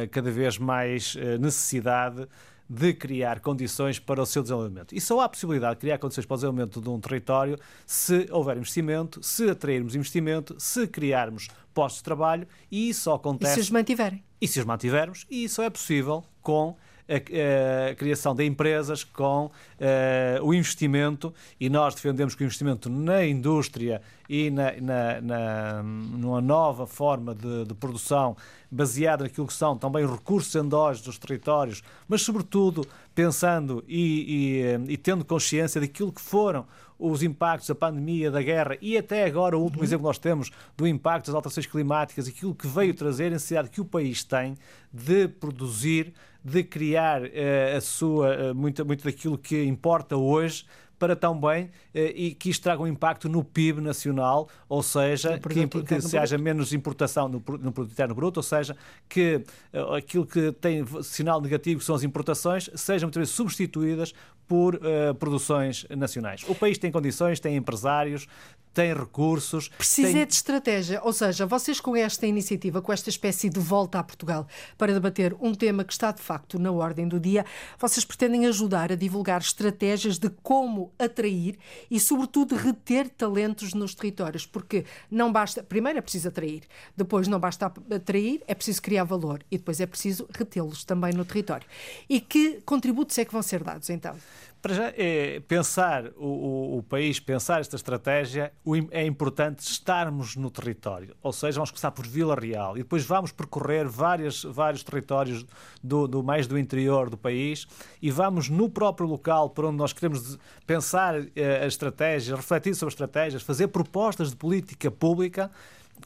cada 0.10 0.30
vez 0.30 0.58
mais 0.58 1.16
necessidade 1.40 2.28
de 2.74 2.94
criar 2.94 3.42
condições 3.42 4.00
para 4.00 4.22
o 4.22 4.26
seu 4.26 4.42
desenvolvimento. 4.42 4.96
E 4.96 5.02
só 5.02 5.20
há 5.20 5.26
a 5.26 5.30
possibilidade 5.30 5.76
de 5.76 5.82
criar 5.82 5.98
condições 5.98 6.26
para 6.26 6.36
o 6.36 6.38
desenvolvimento 6.38 6.80
de 6.80 6.88
um 6.88 7.02
território 7.02 7.60
se 7.86 8.30
houver 8.32 8.56
investimento, 8.56 9.22
se 9.22 9.50
atrairmos 9.50 9.94
investimento, 9.94 10.56
se 10.58 10.88
criarmos 10.88 11.50
postos 11.74 12.00
de 12.00 12.06
trabalho 12.06 12.48
e 12.72 12.88
isso 12.88 13.02
só 13.02 13.16
acontece. 13.16 13.52
E 13.52 13.56
se 13.56 13.60
os 13.60 13.70
mantiverem. 13.72 14.24
E 14.40 14.48
se 14.48 14.58
os 14.62 14.66
mantivermos, 14.66 15.26
e 15.30 15.44
isso 15.44 15.62
é 15.62 15.70
possível 15.70 16.24
com 16.42 16.78
a, 17.12 17.92
a, 17.92 17.96
criação 17.96 18.34
de 18.34 18.46
empresas 18.46 19.04
com 19.04 19.46
uh, 19.46 20.44
o 20.44 20.54
investimento 20.54 21.34
e 21.60 21.70
nós 21.70 21.94
defendemos 21.94 22.36
que 22.36 22.44
o 22.44 22.46
investimento 22.46 22.90
na 22.90 23.26
indústria 23.26 24.02
e 24.30 24.50
na, 24.50 24.72
na, 24.80 25.22
na 25.22 25.84
numa 25.84 26.40
nova 26.40 26.88
forma 26.88 27.36
de, 27.36 27.66
de, 27.66 27.74
produção 27.74 28.38
baseada 28.72 29.26
naquilo 29.26 29.46
que 29.46 29.54
são 29.54 29.78
também 29.78 30.10
recursos 30.10 30.56
endógenos 30.56 31.02
dos 31.02 31.18
territórios, 31.18 31.84
mas 32.08 32.22
sobretudo 32.22 32.88
pensando 33.14 33.84
e, 33.88 34.64
e, 34.88 34.94
e 34.94 34.98
tendo 34.98 35.26
consciência 35.26 35.82
daquilo 35.82 36.14
que 36.14 36.22
foram 36.22 36.66
os 37.02 37.24
impactos 37.24 37.68
da 37.68 37.74
pandemia, 37.74 38.30
da 38.30 38.44
guerra 38.44 38.78
e 38.80 38.96
até 38.96 39.26
agora 39.26 39.58
o 39.58 39.62
último 39.62 39.80
uhum. 39.80 39.86
exemplo 39.86 40.04
que 40.04 40.08
nós 40.08 40.20
temos 40.20 40.52
do 40.78 40.88
impacto 40.88 41.26
das 41.26 41.36
alterações 41.36 41.66
climáticas, 41.66 42.28
aquilo 42.28 42.54
que 42.54 42.68
veio 42.68 42.94
trazer 42.94 43.28
a 43.28 43.30
necessidade 43.32 43.70
que 43.70 43.82
o 43.82 43.86
país 43.86 44.24
tem 44.24 44.56
de 44.94 45.28
produzir, 45.28 46.14
de 46.44 46.64
criar 46.64 47.22
uh, 47.24 47.78
a 47.78 47.82
sua, 47.82 48.52
uh, 48.52 48.56
muito, 48.56 48.86
muito 48.86 49.04
daquilo 49.04 49.38
que 49.38 49.64
importa 49.64 50.18
hoje 50.18 50.66
para 51.02 51.16
também 51.16 51.72
eh, 51.96 52.14
e 52.16 52.36
que 52.36 52.52
isto 52.52 52.62
traga 52.62 52.80
um 52.84 52.86
impacto 52.86 53.28
no 53.28 53.44
PIB 53.44 53.82
nacional, 53.82 54.48
ou 54.70 54.84
seja, 54.84 55.40
que, 55.40 55.68
que 55.82 56.00
se 56.00 56.16
haja 56.16 56.38
menos 56.38 56.74
importação 56.74 57.28
no, 57.28 57.38
no 57.38 57.72
produto 57.72 57.92
interno 57.92 58.14
bruto, 58.14 58.40
ou 58.40 58.44
seja, 58.44 58.78
que 59.10 59.44
uh, 59.74 59.96
aquilo 59.96 60.28
que 60.28 60.52
tem 60.52 60.86
sinal 61.02 61.42
negativo, 61.42 61.80
que 61.80 61.86
são 61.86 61.96
as 61.96 62.04
importações, 62.04 62.70
sejam 62.76 63.08
muitas 63.08 63.20
vezes 63.22 63.34
substituídas 63.34 64.14
por 64.48 64.76
uh, 64.76 65.16
produções 65.16 65.88
nacionais. 65.90 66.44
O 66.48 66.54
país 66.54 66.78
tem 66.78 66.92
condições, 66.92 67.40
tem 67.40 67.56
empresários, 67.56 68.28
tem 68.74 68.94
recursos. 68.94 69.70
Precisa 69.70 70.12
tem... 70.12 70.26
de 70.26 70.34
estratégia. 70.34 71.02
Ou 71.04 71.14
seja, 71.14 71.46
vocês 71.46 71.80
com 71.80 71.96
esta 71.96 72.26
iniciativa, 72.26 72.82
com 72.82 72.92
esta 72.92 73.10
espécie 73.10 73.50
de 73.50 73.60
volta 73.60 74.00
a 74.00 74.04
Portugal 74.04 74.48
para 74.78 74.94
debater 74.94 75.36
um 75.40 75.54
tema 75.54 75.84
que 75.84 75.94
está 75.94 76.12
de 76.12 76.22
facto 76.22 76.58
na 76.60 76.72
ordem 76.72 77.08
do 77.08 77.20
dia, 77.20 77.46
vocês 77.80 78.06
pretendem 78.06 78.46
ajudar 78.48 78.92
a 78.92 78.96
divulgar 78.96 79.42
estratégias 79.42 80.18
de 80.18 80.30
como 80.42 80.91
atrair 80.98 81.58
e, 81.90 82.00
sobretudo, 82.00 82.56
reter 82.56 83.10
talentos 83.10 83.74
nos 83.74 83.96
territórios. 83.96 84.46
Porque 84.46 84.86
não 85.10 85.32
basta. 85.32 85.64
Primeiro 85.64 86.00
é 86.00 86.02
preciso 86.02 86.28
atrair, 86.28 86.64
depois 86.96 87.28
não 87.28 87.40
basta 87.40 87.72
atrair, 87.94 88.42
é 88.48 88.56
preciso 88.56 88.82
criar 88.82 89.04
valor 89.04 89.44
e 89.52 89.58
depois 89.58 89.80
é 89.80 89.86
preciso 89.86 90.28
retê-los 90.34 90.84
também 90.84 91.14
no 91.14 91.26
território. 91.26 91.68
E 92.10 92.20
que 92.20 92.62
contributos 92.62 93.18
é 93.18 93.26
que 93.26 93.32
vão 93.32 93.42
ser 93.42 93.64
dados 93.64 93.90
então? 93.90 94.16
Para 94.62 94.76
já, 94.76 94.94
é 94.96 95.40
pensar 95.48 96.06
o, 96.16 96.28
o, 96.28 96.78
o, 96.78 96.84
país, 96.84 97.20
pensar 97.20 97.62
esta 97.62 97.76
estratégia, 97.76 98.54
é 98.92 99.04
importante 99.04 99.60
estarmos 99.60 100.36
no 100.36 100.52
território. 100.52 101.16
Ou 101.24 101.34
seja, 101.34 101.56
vamos 101.56 101.72
começar 101.72 101.90
por 101.90 102.06
Vila 102.06 102.36
Real 102.36 102.78
e 102.78 102.84
depois 102.84 103.04
vamos 103.04 103.32
percorrer 103.32 103.88
várias, 103.88 104.44
vários 104.44 104.84
territórios 104.84 105.44
do, 105.84 106.08
do 106.08 106.22
mais 106.22 106.46
do 106.46 106.60
interior 106.60 107.10
do 107.10 107.18
país 107.18 107.66
e 108.00 108.12
vamos 108.12 108.50
no 108.50 108.70
próprio 108.70 109.08
local 109.08 109.50
por 109.50 109.66
onde 109.66 109.78
nós 109.78 109.94
queremos 109.94 110.38
pensar 110.68 111.16
eh, 111.36 111.64
a 111.64 111.66
estratégia, 111.66 112.36
refletir 112.36 112.76
sobre 112.76 112.94
estratégias, 112.94 113.42
fazer 113.42 113.68
propostas 113.70 114.30
de 114.30 114.36
política 114.36 114.92
pública 114.92 115.50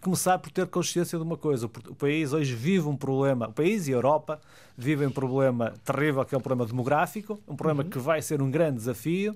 começar 0.01 0.37
por 0.39 0.51
ter 0.51 0.67
consciência 0.67 1.17
de 1.17 1.23
uma 1.23 1.37
coisa. 1.37 1.65
O 1.65 1.95
país 1.95 2.33
hoje 2.33 2.53
vive 2.53 2.87
um 2.87 2.95
problema, 2.95 3.47
o 3.47 3.53
país 3.53 3.87
e 3.87 3.91
a 3.91 3.95
Europa 3.95 4.39
vivem 4.77 5.07
um 5.07 5.11
problema 5.11 5.73
terrível, 5.83 6.23
que 6.25 6.35
é 6.35 6.37
um 6.37 6.41
problema 6.41 6.67
demográfico, 6.67 7.39
um 7.47 7.55
problema 7.55 7.83
uhum. 7.83 7.89
que 7.89 7.97
vai 7.97 8.21
ser 8.21 8.41
um 8.41 8.51
grande 8.51 8.77
desafio 8.77 9.35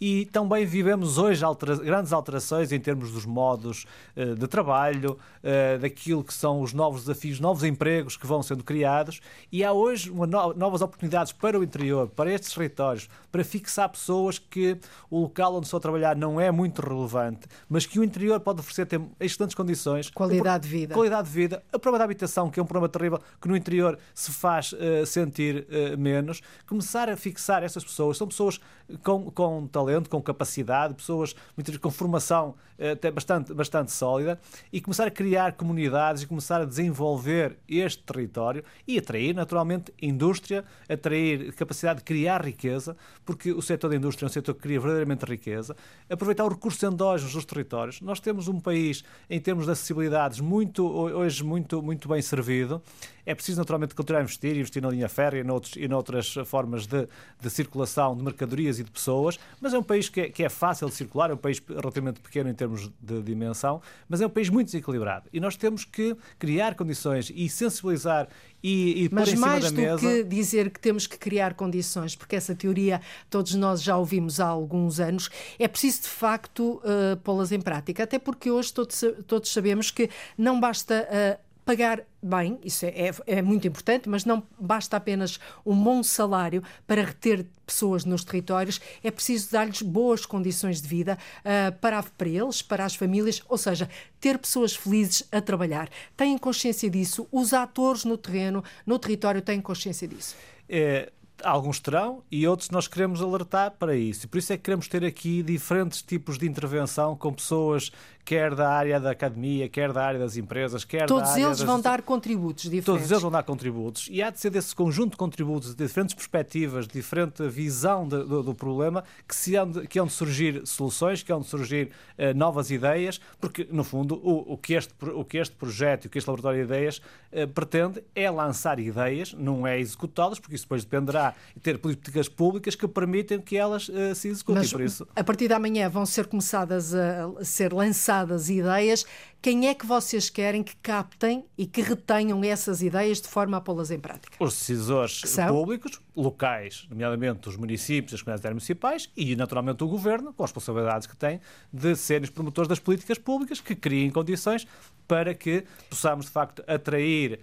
e 0.00 0.24
também 0.26 0.64
vivemos 0.64 1.18
hoje 1.18 1.44
altera 1.44 1.76
grandes 1.76 2.12
alterações 2.12 2.72
em 2.72 2.80
termos 2.80 3.12
dos 3.12 3.26
modos 3.26 3.84
uh, 4.16 4.34
de 4.34 4.46
trabalho, 4.46 5.18
uh, 5.44 5.78
daquilo 5.78 6.24
que 6.24 6.32
são 6.32 6.62
os 6.62 6.72
novos 6.72 7.02
desafios, 7.02 7.38
novos 7.38 7.62
empregos 7.64 8.16
que 8.16 8.26
vão 8.26 8.42
sendo 8.42 8.64
criados 8.64 9.20
e 9.52 9.62
há 9.62 9.72
hoje 9.72 10.10
no 10.10 10.30
novas 10.54 10.80
oportunidades 10.80 11.32
para 11.32 11.58
o 11.58 11.62
interior, 11.62 12.08
para 12.08 12.32
estes 12.32 12.54
territórios, 12.54 13.08
para 13.30 13.44
fixar 13.44 13.88
pessoas 13.88 14.38
que 14.38 14.78
o 15.10 15.20
local 15.20 15.56
onde 15.56 15.66
estão 15.66 15.78
a 15.78 15.80
trabalhar 15.80 16.16
não 16.16 16.40
é 16.40 16.50
muito 16.50 16.80
relevante, 16.80 17.46
mas 17.68 17.84
que 17.84 17.98
o 17.98 18.04
interior 18.04 18.40
pode 18.40 18.60
oferecer 18.60 18.86
ter 18.86 19.00
excelentes 19.18 19.54
condições. 19.54 20.08
Qualidade 20.10 20.64
de 20.64 20.70
vida. 20.70 20.94
Qualidade 20.94 21.28
de 21.28 21.34
vida. 21.34 21.62
A 21.72 21.78
problema 21.78 21.98
da 21.98 22.04
habitação, 22.04 22.48
que 22.48 22.58
é 22.58 22.62
um 22.62 22.66
problema 22.66 22.88
terrível, 22.88 23.20
que 23.40 23.48
no 23.48 23.56
interior 23.56 23.98
se 24.14 24.30
faz 24.30 24.72
uh, 24.72 25.04
sentir 25.04 25.66
menos. 25.98 26.40
Começar 26.66 27.08
a 27.08 27.16
fixar 27.16 27.62
essas 27.62 27.84
pessoas. 27.84 28.16
São 28.16 28.26
pessoas 28.26 28.60
com, 29.02 29.30
com 29.30 29.66
talento, 29.66 29.89
com 30.08 30.20
capacidade, 30.22 30.94
pessoas 30.94 31.34
muitas 31.56 31.72
vezes 31.72 31.82
com 31.82 31.90
formação 31.90 32.54
eh, 32.80 32.92
até 32.92 33.10
bastante, 33.10 33.52
bastante 33.52 33.92
sólida 33.92 34.40
e 34.72 34.80
começar 34.80 35.06
a 35.06 35.10
criar 35.10 35.52
comunidades 35.52 36.22
e 36.22 36.26
começar 36.26 36.62
a 36.62 36.64
desenvolver 36.64 37.58
este 37.68 38.02
território 38.02 38.64
e 38.88 38.98
atrair, 38.98 39.34
naturalmente, 39.34 39.92
indústria, 40.00 40.64
atrair 40.88 41.52
capacidade 41.52 41.98
de 41.98 42.04
criar 42.04 42.42
riqueza, 42.42 42.96
porque 43.24 43.52
o 43.52 43.60
setor 43.60 43.90
da 43.90 43.96
indústria 43.96 44.24
é 44.24 44.28
um 44.28 44.32
setor 44.32 44.54
que 44.54 44.62
cria 44.62 44.80
verdadeiramente 44.80 45.26
riqueza, 45.26 45.76
aproveitar 46.08 46.46
os 46.46 46.54
recursos 46.54 46.82
endógenos 46.82 47.34
dos 47.34 47.44
territórios. 47.44 48.00
Nós 48.00 48.18
temos 48.18 48.48
um 48.48 48.58
país, 48.58 49.04
em 49.28 49.38
termos 49.38 49.66
de 49.66 49.72
acessibilidades, 49.72 50.40
muito, 50.40 50.86
hoje 50.86 51.44
muito, 51.44 51.82
muito 51.82 52.08
bem 52.08 52.22
servido. 52.22 52.82
É 53.26 53.34
preciso, 53.34 53.58
naturalmente, 53.58 53.94
continuar 53.94 54.20
a 54.20 54.22
investir, 54.22 54.56
investir 54.56 54.82
na 54.82 54.88
linha 54.88 55.08
férrea 55.08 55.40
e, 55.40 55.44
noutros, 55.44 55.76
e 55.76 55.86
noutras 55.86 56.34
formas 56.46 56.86
de, 56.86 57.06
de 57.38 57.50
circulação 57.50 58.16
de 58.16 58.24
mercadorias 58.24 58.78
e 58.78 58.84
de 58.84 58.90
pessoas, 58.90 59.38
mas 59.60 59.74
é 59.74 59.78
um 59.80 59.82
país 59.82 60.08
que 60.08 60.20
é, 60.20 60.28
que 60.28 60.44
é 60.44 60.48
fácil 60.48 60.88
de 60.88 60.94
circular, 60.94 61.30
é 61.30 61.34
um 61.34 61.38
país 61.38 61.60
relativamente 61.68 62.20
pequeno 62.20 62.48
em 62.48 62.54
termos 62.54 62.90
de 63.00 63.22
dimensão, 63.22 63.80
mas 64.08 64.20
é 64.20 64.26
um 64.26 64.30
país 64.30 64.48
muito 64.48 64.66
desequilibrado. 64.66 65.28
E 65.32 65.40
nós 65.40 65.56
temos 65.56 65.84
que 65.84 66.16
criar 66.38 66.74
condições 66.74 67.32
e 67.34 67.48
sensibilizar 67.48 68.28
e, 68.62 69.04
e 69.04 69.08
Mas 69.10 69.32
mais 69.34 69.70
do 69.70 69.76
mesa... 69.76 69.98
que 69.98 70.24
dizer 70.24 70.70
que 70.70 70.78
temos 70.78 71.06
que 71.06 71.16
criar 71.18 71.54
condições, 71.54 72.14
porque 72.14 72.36
essa 72.36 72.54
teoria 72.54 73.00
todos 73.28 73.54
nós 73.54 73.82
já 73.82 73.96
ouvimos 73.96 74.38
há 74.38 74.46
alguns 74.46 75.00
anos, 75.00 75.30
é 75.58 75.66
preciso 75.66 76.02
de 76.02 76.08
facto 76.08 76.80
uh, 76.84 77.16
pô-las 77.24 77.52
em 77.52 77.60
prática, 77.60 78.04
até 78.04 78.18
porque 78.18 78.50
hoje 78.50 78.72
todos, 78.72 79.02
todos 79.26 79.50
sabemos 79.50 79.90
que 79.90 80.10
não 80.36 80.60
basta 80.60 81.08
uh, 81.08 81.49
pagar 81.70 82.02
bem, 82.20 82.58
isso 82.64 82.84
é, 82.84 82.88
é, 82.88 83.14
é, 83.28 83.42
muito 83.42 83.64
importante, 83.64 84.08
mas 84.08 84.24
não 84.24 84.42
basta 84.58 84.96
apenas 84.96 85.38
um 85.64 85.80
bom 85.80 86.02
salário 86.02 86.64
para 86.84 87.04
reter 87.04 87.46
pessoas 87.64 88.04
nos 88.04 88.24
territórios, 88.24 88.80
é 89.04 89.08
preciso 89.08 89.52
dar-lhes 89.52 89.80
boas 89.80 90.26
condições 90.26 90.82
de 90.82 90.88
vida 90.88 91.16
uh, 91.44 91.70
para, 91.78 92.02
para 92.02 92.28
eles, 92.28 92.60
para 92.60 92.84
as 92.84 92.96
famílias, 92.96 93.40
ou 93.48 93.56
seja, 93.56 93.88
ter 94.18 94.36
pessoas 94.36 94.74
felizes 94.74 95.22
a 95.30 95.40
trabalhar. 95.40 95.88
Têm 96.16 96.36
consciência 96.36 96.90
disso? 96.90 97.28
Os 97.30 97.52
atores 97.52 98.04
no 98.04 98.18
terreno, 98.18 98.64
no 98.84 98.98
território, 98.98 99.40
têm 99.40 99.60
consciência 99.60 100.08
disso? 100.08 100.34
É, 100.68 101.12
alguns 101.44 101.78
terão 101.78 102.24
e 102.32 102.48
outros 102.48 102.70
nós 102.70 102.88
queremos 102.88 103.22
alertar 103.22 103.72
para 103.78 103.96
isso. 103.96 104.28
Por 104.28 104.38
isso 104.38 104.52
é 104.52 104.56
que 104.56 104.64
queremos 104.64 104.88
ter 104.88 105.04
aqui 105.04 105.40
diferentes 105.40 106.02
tipos 106.02 106.36
de 106.36 106.48
intervenção 106.48 107.16
com 107.16 107.32
pessoas 107.32 107.92
quer 108.24 108.54
da 108.54 108.68
área 108.68 109.00
da 109.00 109.10
academia, 109.10 109.68
quer 109.68 109.92
da 109.92 110.04
área 110.04 110.20
das 110.20 110.36
empresas, 110.36 110.84
quer 110.84 111.06
Todos 111.06 111.24
da 111.24 111.32
área 111.32 111.44
eles 111.46 111.58
das... 111.58 111.66
vão 111.66 111.80
dar 111.80 112.02
contributos 112.02 112.64
diferentes. 112.64 112.84
Todos 112.84 113.10
eles 113.10 113.22
vão 113.22 113.30
dar 113.30 113.42
contributos 113.42 114.08
e 114.10 114.22
há 114.22 114.30
de 114.30 114.38
ser 114.38 114.50
desse 114.50 114.74
conjunto 114.74 115.12
de 115.12 115.16
contributos, 115.16 115.74
de 115.74 115.86
diferentes 115.86 116.14
perspectivas, 116.14 116.86
de 116.86 116.92
diferente 116.92 117.46
visão 117.48 118.06
de, 118.06 118.22
do, 118.24 118.42
do, 118.42 118.54
problema, 118.54 119.04
que, 119.26 119.34
se 119.34 119.56
hão 119.56 119.70
de, 119.70 119.86
que 119.86 119.98
hão 119.98 120.06
de 120.06 120.12
surgir 120.12 120.66
soluções, 120.66 121.22
que 121.22 121.32
hão 121.32 121.40
de 121.40 121.46
surgir 121.46 121.90
uh, 122.18 122.36
novas 122.36 122.70
ideias, 122.70 123.20
porque, 123.40 123.66
no 123.70 123.84
fundo, 123.84 124.16
o, 124.16 124.52
o, 124.52 124.58
que 124.58 124.74
este, 124.74 124.94
o 125.02 125.24
que 125.24 125.38
este 125.38 125.54
projeto 125.54 126.04
e 126.04 126.06
o 126.08 126.10
que 126.10 126.18
este 126.18 126.28
laboratório 126.28 126.58
de 126.58 126.64
ideias 126.72 126.98
uh, 127.32 127.48
pretende 127.48 128.02
é 128.14 128.30
lançar 128.30 128.78
ideias, 128.78 129.32
não 129.32 129.66
é 129.66 129.78
executá-las, 129.78 130.38
porque 130.38 130.54
isso 130.54 130.64
depois 130.64 130.84
dependerá 130.84 131.34
de 131.54 131.60
ter 131.62 131.78
políticas 131.78 132.28
públicas 132.28 132.74
que 132.74 132.86
permitem 132.86 133.40
que 133.40 133.56
elas 133.56 133.88
uh, 133.88 134.14
se 134.14 134.28
executem. 134.28 134.62
Mas, 134.62 134.72
por 134.72 134.80
isso... 134.80 135.08
a 135.16 135.24
partir 135.24 135.48
da 135.48 135.58
manhã 135.58 135.88
vão 135.88 136.04
ser 136.04 136.26
começadas 136.26 136.94
a 136.94 137.44
ser 137.44 137.72
lançadas 137.72 138.09
lançadas 138.10 138.50
ideias, 138.50 139.06
quem 139.40 139.68
é 139.68 139.74
que 139.74 139.86
vocês 139.86 140.28
querem 140.28 140.62
que 140.62 140.74
captem 140.76 141.44
e 141.56 141.64
que 141.64 141.80
retenham 141.80 142.42
essas 142.44 142.82
ideias 142.82 143.20
de 143.20 143.28
forma 143.28 143.56
a 143.56 143.60
pô-las 143.60 143.90
em 143.90 143.98
prática? 143.98 144.36
Os 144.40 144.52
decisores 144.52 145.22
públicos, 145.48 146.00
locais, 146.14 146.86
nomeadamente 146.90 147.48
os 147.48 147.56
municípios, 147.56 148.14
as 148.14 148.22
comunidades 148.22 148.52
municipais 148.52 149.10
e, 149.16 149.36
naturalmente, 149.36 149.82
o 149.84 149.88
governo, 149.88 150.32
com 150.32 150.42
as 150.42 150.50
responsabilidades 150.50 151.06
que 151.06 151.16
tem 151.16 151.40
de 151.72 151.94
serem 151.94 152.24
os 152.24 152.30
promotores 152.30 152.68
das 152.68 152.80
políticas 152.80 153.16
públicas 153.16 153.60
que 153.60 153.74
criem 153.76 154.10
condições 154.10 154.66
para 155.06 155.32
que 155.32 155.64
possamos, 155.88 156.26
de 156.26 156.32
facto, 156.32 156.62
atrair 156.66 157.40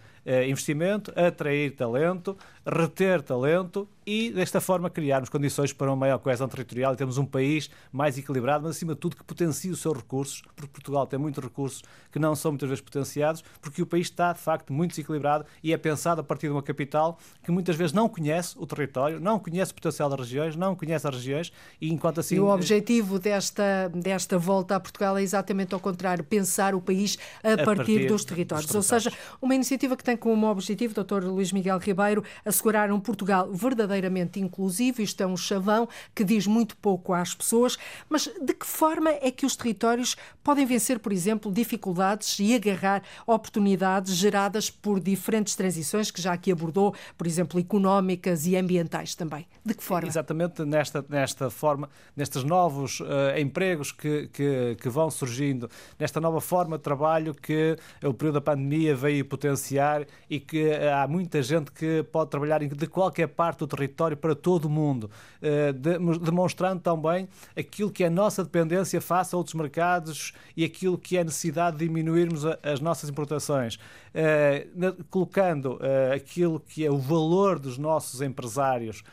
investimento, 0.47 1.11
atrair 1.15 1.71
talento, 1.71 2.37
reter 2.65 3.21
talento 3.21 3.87
e, 4.05 4.29
desta 4.29 4.59
forma, 4.59 4.89
criarmos 4.89 5.29
condições 5.29 5.71
para 5.71 5.87
uma 5.87 5.95
maior 5.95 6.17
coesão 6.17 6.47
territorial 6.47 6.93
e 6.93 6.97
termos 6.97 7.17
um 7.17 7.25
país 7.25 7.69
mais 7.91 8.17
equilibrado, 8.17 8.63
mas, 8.63 8.75
acima 8.75 8.93
de 8.93 8.99
tudo, 8.99 9.15
que 9.15 9.23
potencie 9.23 9.69
os 9.69 9.81
seus 9.81 9.97
recursos, 9.97 10.41
porque 10.55 10.71
Portugal 10.71 11.05
tem 11.07 11.17
muitos 11.19 11.43
recursos 11.43 11.83
que 12.11 12.19
não 12.19 12.35
são 12.35 12.51
muitas 12.51 12.69
vezes 12.69 12.81
potenciados, 12.81 13.43
porque 13.61 13.81
o 13.81 13.85
país 13.85 14.07
está, 14.07 14.33
de 14.33 14.39
facto, 14.39 14.71
muito 14.71 14.91
desequilibrado 14.91 15.45
e 15.63 15.73
é 15.73 15.77
pensado 15.77 16.21
a 16.21 16.23
partir 16.23 16.47
de 16.47 16.53
uma 16.53 16.63
capital 16.63 17.17
que 17.43 17.51
muitas 17.51 17.75
vezes 17.75 17.93
não 17.93 18.09
conhece 18.09 18.55
o 18.57 18.65
território, 18.65 19.19
não 19.19 19.39
conhece 19.39 19.71
o 19.71 19.75
potencial 19.75 20.09
das 20.09 20.19
regiões, 20.19 20.55
não 20.55 20.75
conhece 20.75 21.07
as 21.07 21.15
regiões 21.15 21.53
e, 21.79 21.91
enquanto 21.91 22.19
assim... 22.19 22.35
E 22.35 22.39
o 22.39 22.47
objetivo 22.47 23.19
desta, 23.19 23.89
desta 23.93 24.37
volta 24.37 24.75
a 24.75 24.79
Portugal 24.79 25.17
é 25.17 25.21
exatamente 25.21 25.73
ao 25.73 25.79
contrário, 25.79 26.23
pensar 26.23 26.75
o 26.75 26.81
país 26.81 27.17
a, 27.43 27.53
a 27.53 27.57
partir, 27.57 27.75
partir, 27.75 28.07
dos 28.07 28.25
territórios. 28.25 28.65
Dos 28.65 28.73
territórios. 28.73 28.75
Ou 28.75 28.81
seja, 28.81 29.11
uma 29.41 29.55
iniciativa 29.55 29.95
que 29.95 30.03
tem 30.03 30.16
como 30.17 30.47
objetivo, 30.47 30.93
Dr. 30.93 31.23
Luís 31.25 31.51
Miguel 31.51 31.77
Ribeiro, 31.77 32.23
assegurar 32.43 32.91
um 32.91 32.99
Portugal 32.99 33.49
verdadeiramente 33.51 34.39
inclusivo. 34.39 35.01
Isto 35.01 35.21
é 35.21 35.27
um 35.27 35.37
chavão 35.37 35.87
que 36.13 36.23
diz 36.23 36.47
muito 36.47 36.75
pouco 36.77 37.13
às 37.13 37.33
pessoas, 37.33 37.77
mas 38.09 38.29
de 38.41 38.53
que 38.53 38.65
forma 38.65 39.11
é 39.11 39.31
que 39.31 39.45
os 39.45 39.55
territórios 39.55 40.15
podem 40.43 40.65
vencer, 40.65 40.99
por 40.99 41.11
exemplo, 41.11 41.51
dificuldades 41.51 42.39
e 42.39 42.55
agarrar 42.55 43.03
oportunidades 43.25 44.15
geradas 44.15 44.69
por 44.69 44.99
diferentes 44.99 45.55
transições 45.55 46.09
que 46.09 46.21
já 46.21 46.33
aqui 46.33 46.51
abordou, 46.51 46.95
por 47.17 47.27
exemplo, 47.27 47.59
económicas 47.59 48.45
e 48.45 48.55
ambientais 48.55 49.13
também? 49.13 49.45
De 49.63 49.73
que 49.73 49.83
forma? 49.83 50.07
Exatamente 50.07 50.65
nesta, 50.65 51.05
nesta 51.07 51.49
forma, 51.49 51.89
nestes 52.15 52.43
novos 52.43 52.99
uh, 53.01 53.37
empregos 53.37 53.91
que, 53.91 54.27
que, 54.27 54.77
que 54.79 54.89
vão 54.89 55.11
surgindo, 55.11 55.69
nesta 55.99 56.19
nova 56.19 56.41
forma 56.41 56.77
de 56.77 56.83
trabalho 56.83 57.33
que 57.33 57.77
o 58.03 58.13
período 58.13 58.35
da 58.35 58.41
pandemia 58.41 58.95
veio 58.95 59.25
potenciar 59.25 60.06
e 60.29 60.39
que 60.39 60.69
eh, 60.69 60.91
há 60.91 61.07
muita 61.07 61.41
gente 61.41 61.71
que 61.71 62.03
pode 62.03 62.29
trabalhar 62.29 62.59
de 62.59 62.87
qualquer 62.87 63.27
parte 63.27 63.59
do 63.59 63.67
território 63.67 64.17
para 64.17 64.35
todo 64.35 64.65
o 64.65 64.69
mundo, 64.69 65.09
eh, 65.41 65.73
demonstrando 65.73 66.81
também 66.81 67.27
aquilo 67.55 67.91
que 67.91 68.03
é 68.03 68.07
a 68.07 68.09
nossa 68.09 68.43
dependência 68.43 68.99
face 69.01 69.33
a 69.33 69.37
outros 69.37 69.55
mercados 69.55 70.33
e 70.55 70.63
aquilo 70.63 70.97
que 70.97 71.17
é 71.17 71.21
a 71.21 71.23
necessidade 71.23 71.77
de 71.77 71.85
diminuirmos 71.85 72.45
as 72.63 72.79
nossas 72.79 73.09
importações, 73.09 73.77
eh, 74.13 74.67
colocando 75.09 75.79
aquilo 76.13 76.59
que 76.59 76.85
é 76.85 76.91
o 76.91 76.97
valor 76.97 77.59
dos 77.59 77.77
nossos 77.77 78.21
empresários, 78.21 79.03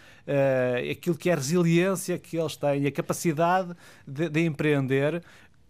aquilo 0.91 1.17
que 1.17 1.29
é 1.29 1.33
a 1.33 1.37
resiliência 1.37 2.19
que 2.19 2.37
eles 2.37 2.57
têm, 2.57 2.87
a 2.87 2.93
capacidade 2.93 3.75
de, 4.07 4.29
de 4.29 4.45
empreender 4.45 5.23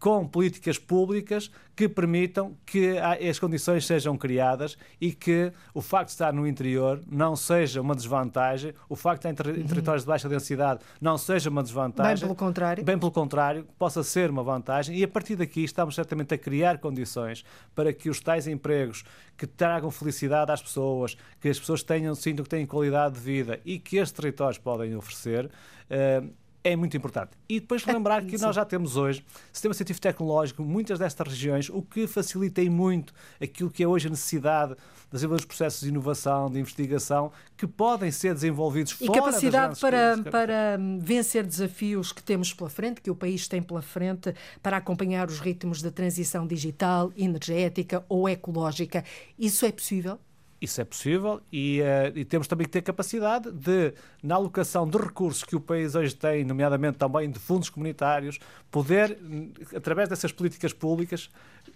com 0.05 0.29
políticas 0.29 0.77
públicas 0.77 1.51
que 1.75 1.89
permitam 1.89 2.55
que 2.67 2.99
as 2.99 3.39
condições 3.39 3.87
sejam 3.87 4.19
criadas 4.19 4.77
e 5.01 5.13
que 5.13 5.51
o 5.73 5.81
facto 5.81 6.09
de 6.09 6.13
estar 6.13 6.31
no 6.31 6.47
interior 6.47 7.01
não 7.11 7.35
seja 7.35 7.81
uma 7.81 7.95
desvantagem, 7.95 8.75
o 8.87 8.95
facto 8.97 9.23
de 9.23 9.31
estar 9.31 9.47
em 9.47 9.63
uhum. 9.63 9.67
territórios 9.67 10.03
de 10.03 10.07
baixa 10.07 10.29
densidade 10.29 10.81
não 11.01 11.17
seja 11.17 11.49
uma 11.49 11.63
desvantagem. 11.63 12.17
Bem 12.17 12.21
pelo 12.21 12.35
contrário. 12.35 12.85
Bem 12.85 12.99
pelo 12.99 13.11
contrário, 13.11 13.67
possa 13.79 14.03
ser 14.03 14.29
uma 14.29 14.43
vantagem 14.43 14.95
e 14.95 15.03
a 15.03 15.09
partir 15.09 15.37
daqui 15.37 15.65
estamos 15.65 15.95
certamente 15.95 16.35
a 16.35 16.39
criar 16.39 16.77
condições 16.81 17.43
para 17.75 17.91
que 17.91 18.11
os 18.11 18.21
tais 18.21 18.47
empregos 18.47 19.05
que 19.39 19.47
tragam 19.47 19.91
felicidade 19.91 20.53
às 20.53 20.61
pessoas, 20.61 21.17
que 21.41 21.49
as 21.49 21.59
pessoas 21.59 21.83
tenham, 21.83 22.15
sintam 22.15 22.43
que 22.43 22.51
têm 22.51 22.67
qualidade 22.67 23.15
de 23.15 23.21
vida 23.21 23.59
e 23.65 23.79
que 23.79 23.97
estes 23.97 24.13
territórios 24.13 24.59
podem 24.59 24.95
oferecer, 24.95 25.47
uh, 25.47 26.31
é 26.65 26.75
muito 26.75 26.97
importante. 26.97 27.33
E 27.47 27.61
depois 27.61 27.85
lembrar 27.85 28.25
que 28.25 28.39
nós 28.39 28.57
já 28.57 28.65
temos 28.65 28.97
hoje 28.97 29.23
sistema 29.53 29.75
científico 29.75 30.03
tecnológico, 30.03 30.65
muitas 30.65 30.99
destas 30.99 31.29
regiões, 31.29 31.69
o 31.69 31.83
que 31.83 32.07
facilita 32.07 32.63
muito 32.65 33.13
aquilo 33.41 33.71
que 33.71 33.83
é 33.83 33.87
hoje 33.87 34.07
a 34.07 34.11
necessidade 34.11 34.75
de 34.75 34.79
desenvolver 35.13 35.41
os 35.41 35.45
processos 35.45 35.83
de 35.83 35.89
inovação, 35.91 36.51
de 36.51 36.59
investigação, 36.59 37.31
que 37.57 37.67
podem 37.67 38.11
ser 38.11 38.33
desenvolvidos 38.33 38.93
e 38.93 39.07
fora 39.07 39.11
E 39.11 39.15
capacidade 39.15 39.79
para, 39.79 40.19
para 40.31 40.79
vencer 40.99 41.45
desafios 41.45 42.13
que 42.13 42.23
temos 42.23 42.55
pela 42.55 42.71
frente, 42.71 43.03
que 43.03 43.11
o 43.11 43.15
país 43.15 43.47
tem 43.47 43.63
pela 43.63 43.83
frente, 43.83 44.35
para 44.63 44.79
acompanhar 44.79 45.29
os 45.29 45.41
ritmos 45.41 45.83
da 45.83 45.91
transição 45.91 46.47
digital, 46.47 47.13
energética 47.15 48.03
ou 48.09 48.27
ecológica. 48.27 49.05
Isso 49.39 49.67
é 49.67 49.71
possível? 49.71 50.19
Isso 50.65 50.81
é 50.81 50.85
possível 50.85 51.43
e, 51.53 51.83
uh, 51.83 52.19
e, 52.19 52.25
temos 52.25 52.49
também 52.49 52.65
que 52.65 52.71
ter 52.71 52.81
capacidade 52.81 53.53
de, 53.53 53.93
na 54.23 54.37
alocação 54.37 54.89
de 54.89 54.97
recursos 54.97 55.45
que 55.45 55.55
o 55.55 55.61
país 55.61 55.95
hoje 55.95 56.17
tem, 56.17 56.43
nomeadamente 56.43 56.97
também 56.97 57.31
de 57.31 57.39
fundos 57.39 57.69
comunitários, 57.69 58.39
poder, 58.71 59.19
através 59.77 60.09
dessas 60.09 60.33
políticas 60.33 60.73
públicas, 60.73 61.29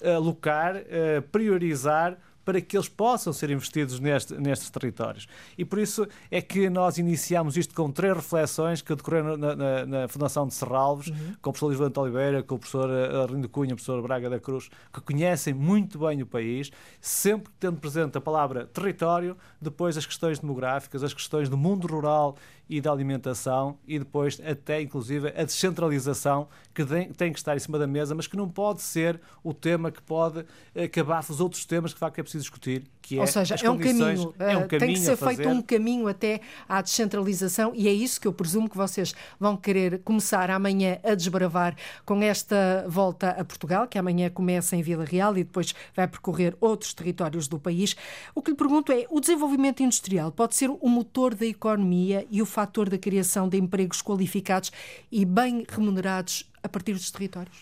alocar, 0.02 0.76
uh, 0.76 1.22
priorizar 1.30 2.18
para 2.48 2.62
que 2.62 2.78
eles 2.78 2.88
possam 2.88 3.30
ser 3.30 3.50
investidos 3.50 4.00
neste, 4.00 4.32
nestes 4.40 4.70
territórios. 4.70 5.28
E 5.58 5.66
por 5.66 5.78
isso 5.78 6.08
é 6.30 6.40
que 6.40 6.70
nós 6.70 6.96
iniciamos 6.96 7.58
isto 7.58 7.74
com 7.74 7.92
três 7.92 8.16
reflexões 8.16 8.80
que 8.80 8.94
decorreram 8.94 9.36
na, 9.36 9.54
na, 9.54 9.84
na 9.84 10.08
Fundação 10.08 10.46
de 10.46 10.54
Serralves, 10.54 11.08
uhum. 11.08 11.34
com 11.42 11.50
o 11.50 11.52
professor 11.52 11.66
Luís 11.66 11.78
Valente 11.78 12.00
Oliveira, 12.00 12.42
com 12.42 12.54
o 12.54 12.58
professor 12.58 12.88
eh, 12.88 13.22
Arlindo 13.22 13.50
Cunha, 13.50 13.74
o 13.74 13.76
professor 13.76 14.00
Braga 14.00 14.30
da 14.30 14.40
Cruz, 14.40 14.70
que 14.90 15.00
conhecem 15.02 15.52
muito 15.52 15.98
bem 15.98 16.22
o 16.22 16.26
país, 16.26 16.70
sempre 17.02 17.52
tendo 17.60 17.78
presente 17.78 18.16
a 18.16 18.20
palavra 18.20 18.64
território, 18.64 19.36
depois 19.60 19.98
as 19.98 20.06
questões 20.06 20.38
demográficas, 20.38 21.04
as 21.04 21.12
questões 21.12 21.50
do 21.50 21.56
mundo 21.58 21.86
rural 21.86 22.34
e 22.68 22.80
da 22.80 22.92
alimentação 22.92 23.78
e 23.86 23.98
depois 23.98 24.40
até 24.44 24.80
inclusive 24.80 25.28
a 25.28 25.44
descentralização 25.44 26.48
que 26.74 26.84
tem, 27.16 27.32
que 27.32 27.38
estar 27.38 27.56
em 27.56 27.58
cima 27.58 27.78
da 27.78 27.86
mesa, 27.86 28.14
mas 28.14 28.26
que 28.26 28.36
não 28.36 28.48
pode 28.48 28.82
ser 28.82 29.20
o 29.42 29.52
tema 29.52 29.90
que 29.90 30.00
pode 30.00 30.44
acabar 30.76 31.24
os 31.28 31.40
outros 31.40 31.64
temas 31.64 31.92
que 31.92 31.96
de 31.96 32.00
facto 32.00 32.18
é 32.18 32.22
preciso 32.22 32.42
discutir, 32.42 32.84
que 33.02 33.18
é 33.18 33.20
Ou 33.20 33.26
seja, 33.26 33.56
é 33.60 33.70
um, 33.70 33.78
caminho, 33.78 34.34
é 34.38 34.56
um 34.56 34.68
caminho, 34.68 34.68
tem 34.68 34.94
que 34.94 35.00
ser 35.00 35.16
feito 35.16 35.48
um 35.48 35.60
caminho 35.60 36.06
até 36.06 36.40
à 36.68 36.80
descentralização 36.80 37.72
e 37.74 37.88
é 37.88 37.92
isso 37.92 38.20
que 38.20 38.28
eu 38.28 38.32
presumo 38.32 38.68
que 38.68 38.76
vocês 38.76 39.14
vão 39.40 39.56
querer 39.56 40.00
começar 40.04 40.50
amanhã 40.50 40.98
a 41.02 41.14
desbravar 41.14 41.74
com 42.04 42.22
esta 42.22 42.84
volta 42.86 43.30
a 43.30 43.44
Portugal, 43.44 43.88
que 43.88 43.98
amanhã 43.98 44.30
começa 44.30 44.76
em 44.76 44.82
Vila 44.82 45.04
Real 45.04 45.36
e 45.36 45.42
depois 45.42 45.74
vai 45.96 46.06
percorrer 46.06 46.56
outros 46.60 46.94
territórios 46.94 47.48
do 47.48 47.58
país. 47.58 47.96
O 48.34 48.42
que 48.42 48.50
lhe 48.50 48.56
pergunto 48.56 48.92
é, 48.92 49.06
o 49.10 49.20
desenvolvimento 49.20 49.82
industrial 49.82 50.30
pode 50.30 50.54
ser 50.54 50.70
o 50.70 50.88
motor 50.88 51.34
da 51.34 51.46
economia 51.46 52.26
e 52.30 52.40
o 52.40 52.46
fator 52.58 52.90
da 52.90 52.98
criação 52.98 53.48
de 53.48 53.56
empregos 53.56 54.02
qualificados 54.02 54.72
e 55.12 55.24
bem 55.24 55.64
remunerados 55.68 56.50
a 56.60 56.68
partir 56.68 56.92
dos 56.92 57.08
territórios? 57.08 57.56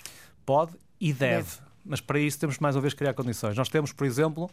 Pode 0.46 0.72
e 0.98 1.12
deve. 1.12 1.42
deve. 1.42 1.58
Mas 1.84 2.00
para 2.00 2.18
isso 2.18 2.38
temos 2.38 2.58
mais 2.58 2.74
uma 2.74 2.80
vez 2.80 2.94
criar 2.94 3.12
condições. 3.12 3.54
Nós 3.54 3.68
temos, 3.68 3.92
por 3.92 4.06
exemplo, 4.06 4.50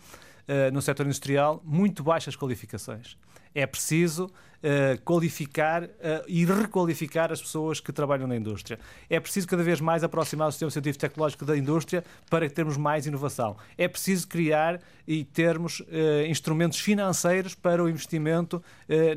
uh, 0.48 0.72
no 0.74 0.82
setor 0.82 1.06
industrial, 1.06 1.62
muito 1.66 2.04
baixas 2.04 2.36
qualificações. 2.36 3.18
É 3.56 3.68
preciso 3.68 4.26
uh, 4.26 5.02
qualificar 5.04 5.84
uh, 5.84 5.90
e 6.28 6.44
requalificar 6.44 7.32
as 7.32 7.42
pessoas 7.42 7.80
que 7.80 7.92
trabalham 7.92 8.28
na 8.28 8.36
indústria. 8.36 8.80
É 9.10 9.20
preciso 9.20 9.48
cada 9.48 9.62
vez 9.62 9.80
mais 9.80 10.04
aproximar 10.04 10.48
o 10.48 10.52
sistema 10.52 10.72
científico 10.72 11.02
tecnológico 11.02 11.46
da 11.46 11.56
indústria 11.56 12.04
para 12.30 12.50
termos 12.50 12.78
mais 12.78 13.06
inovação. 13.06 13.56
É 13.78 13.88
preciso 13.88 14.28
criar 14.28 14.82
e 15.08 15.24
termos 15.24 15.84
instrumentos 16.28 16.80
financeiros 16.80 17.54
para 17.54 17.84
o 17.84 17.90
investimento 17.90 18.64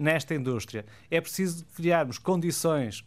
nesta 0.00 0.34
indústria. 0.34 0.84
É 1.08 1.20
preciso 1.20 1.64
criarmos 1.76 2.18
condições 2.18 3.04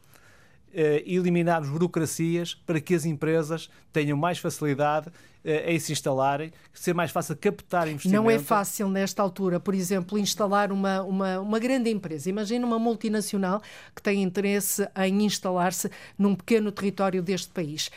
eliminarmos 0.73 1.69
burocracias 1.69 2.53
para 2.53 2.79
que 2.79 2.93
as 2.93 3.05
empresas 3.05 3.69
tenham 3.91 4.17
mais 4.17 4.37
facilidade 4.37 5.11
em 5.43 5.79
se 5.79 5.93
instalarem, 5.93 6.51
ser 6.73 6.93
mais 6.93 7.11
fácil 7.11 7.35
captar 7.37 7.87
investimento. 7.87 8.21
Não 8.21 8.29
é 8.29 8.37
fácil 8.37 8.89
nesta 8.89 9.23
altura, 9.23 9.59
por 9.59 9.73
exemplo, 9.73 10.17
instalar 10.17 10.71
uma, 10.71 11.01
uma, 11.01 11.39
uma 11.39 11.59
grande 11.59 11.89
empresa. 11.89 12.29
Imagina 12.29 12.65
uma 12.67 12.77
multinacional 12.77 13.61
que 13.95 14.01
tem 14.01 14.21
interesse 14.21 14.87
em 14.97 15.23
instalar-se 15.23 15.89
num 16.17 16.35
pequeno 16.35 16.71
território 16.71 17.23
deste 17.23 17.49
país. 17.51 17.89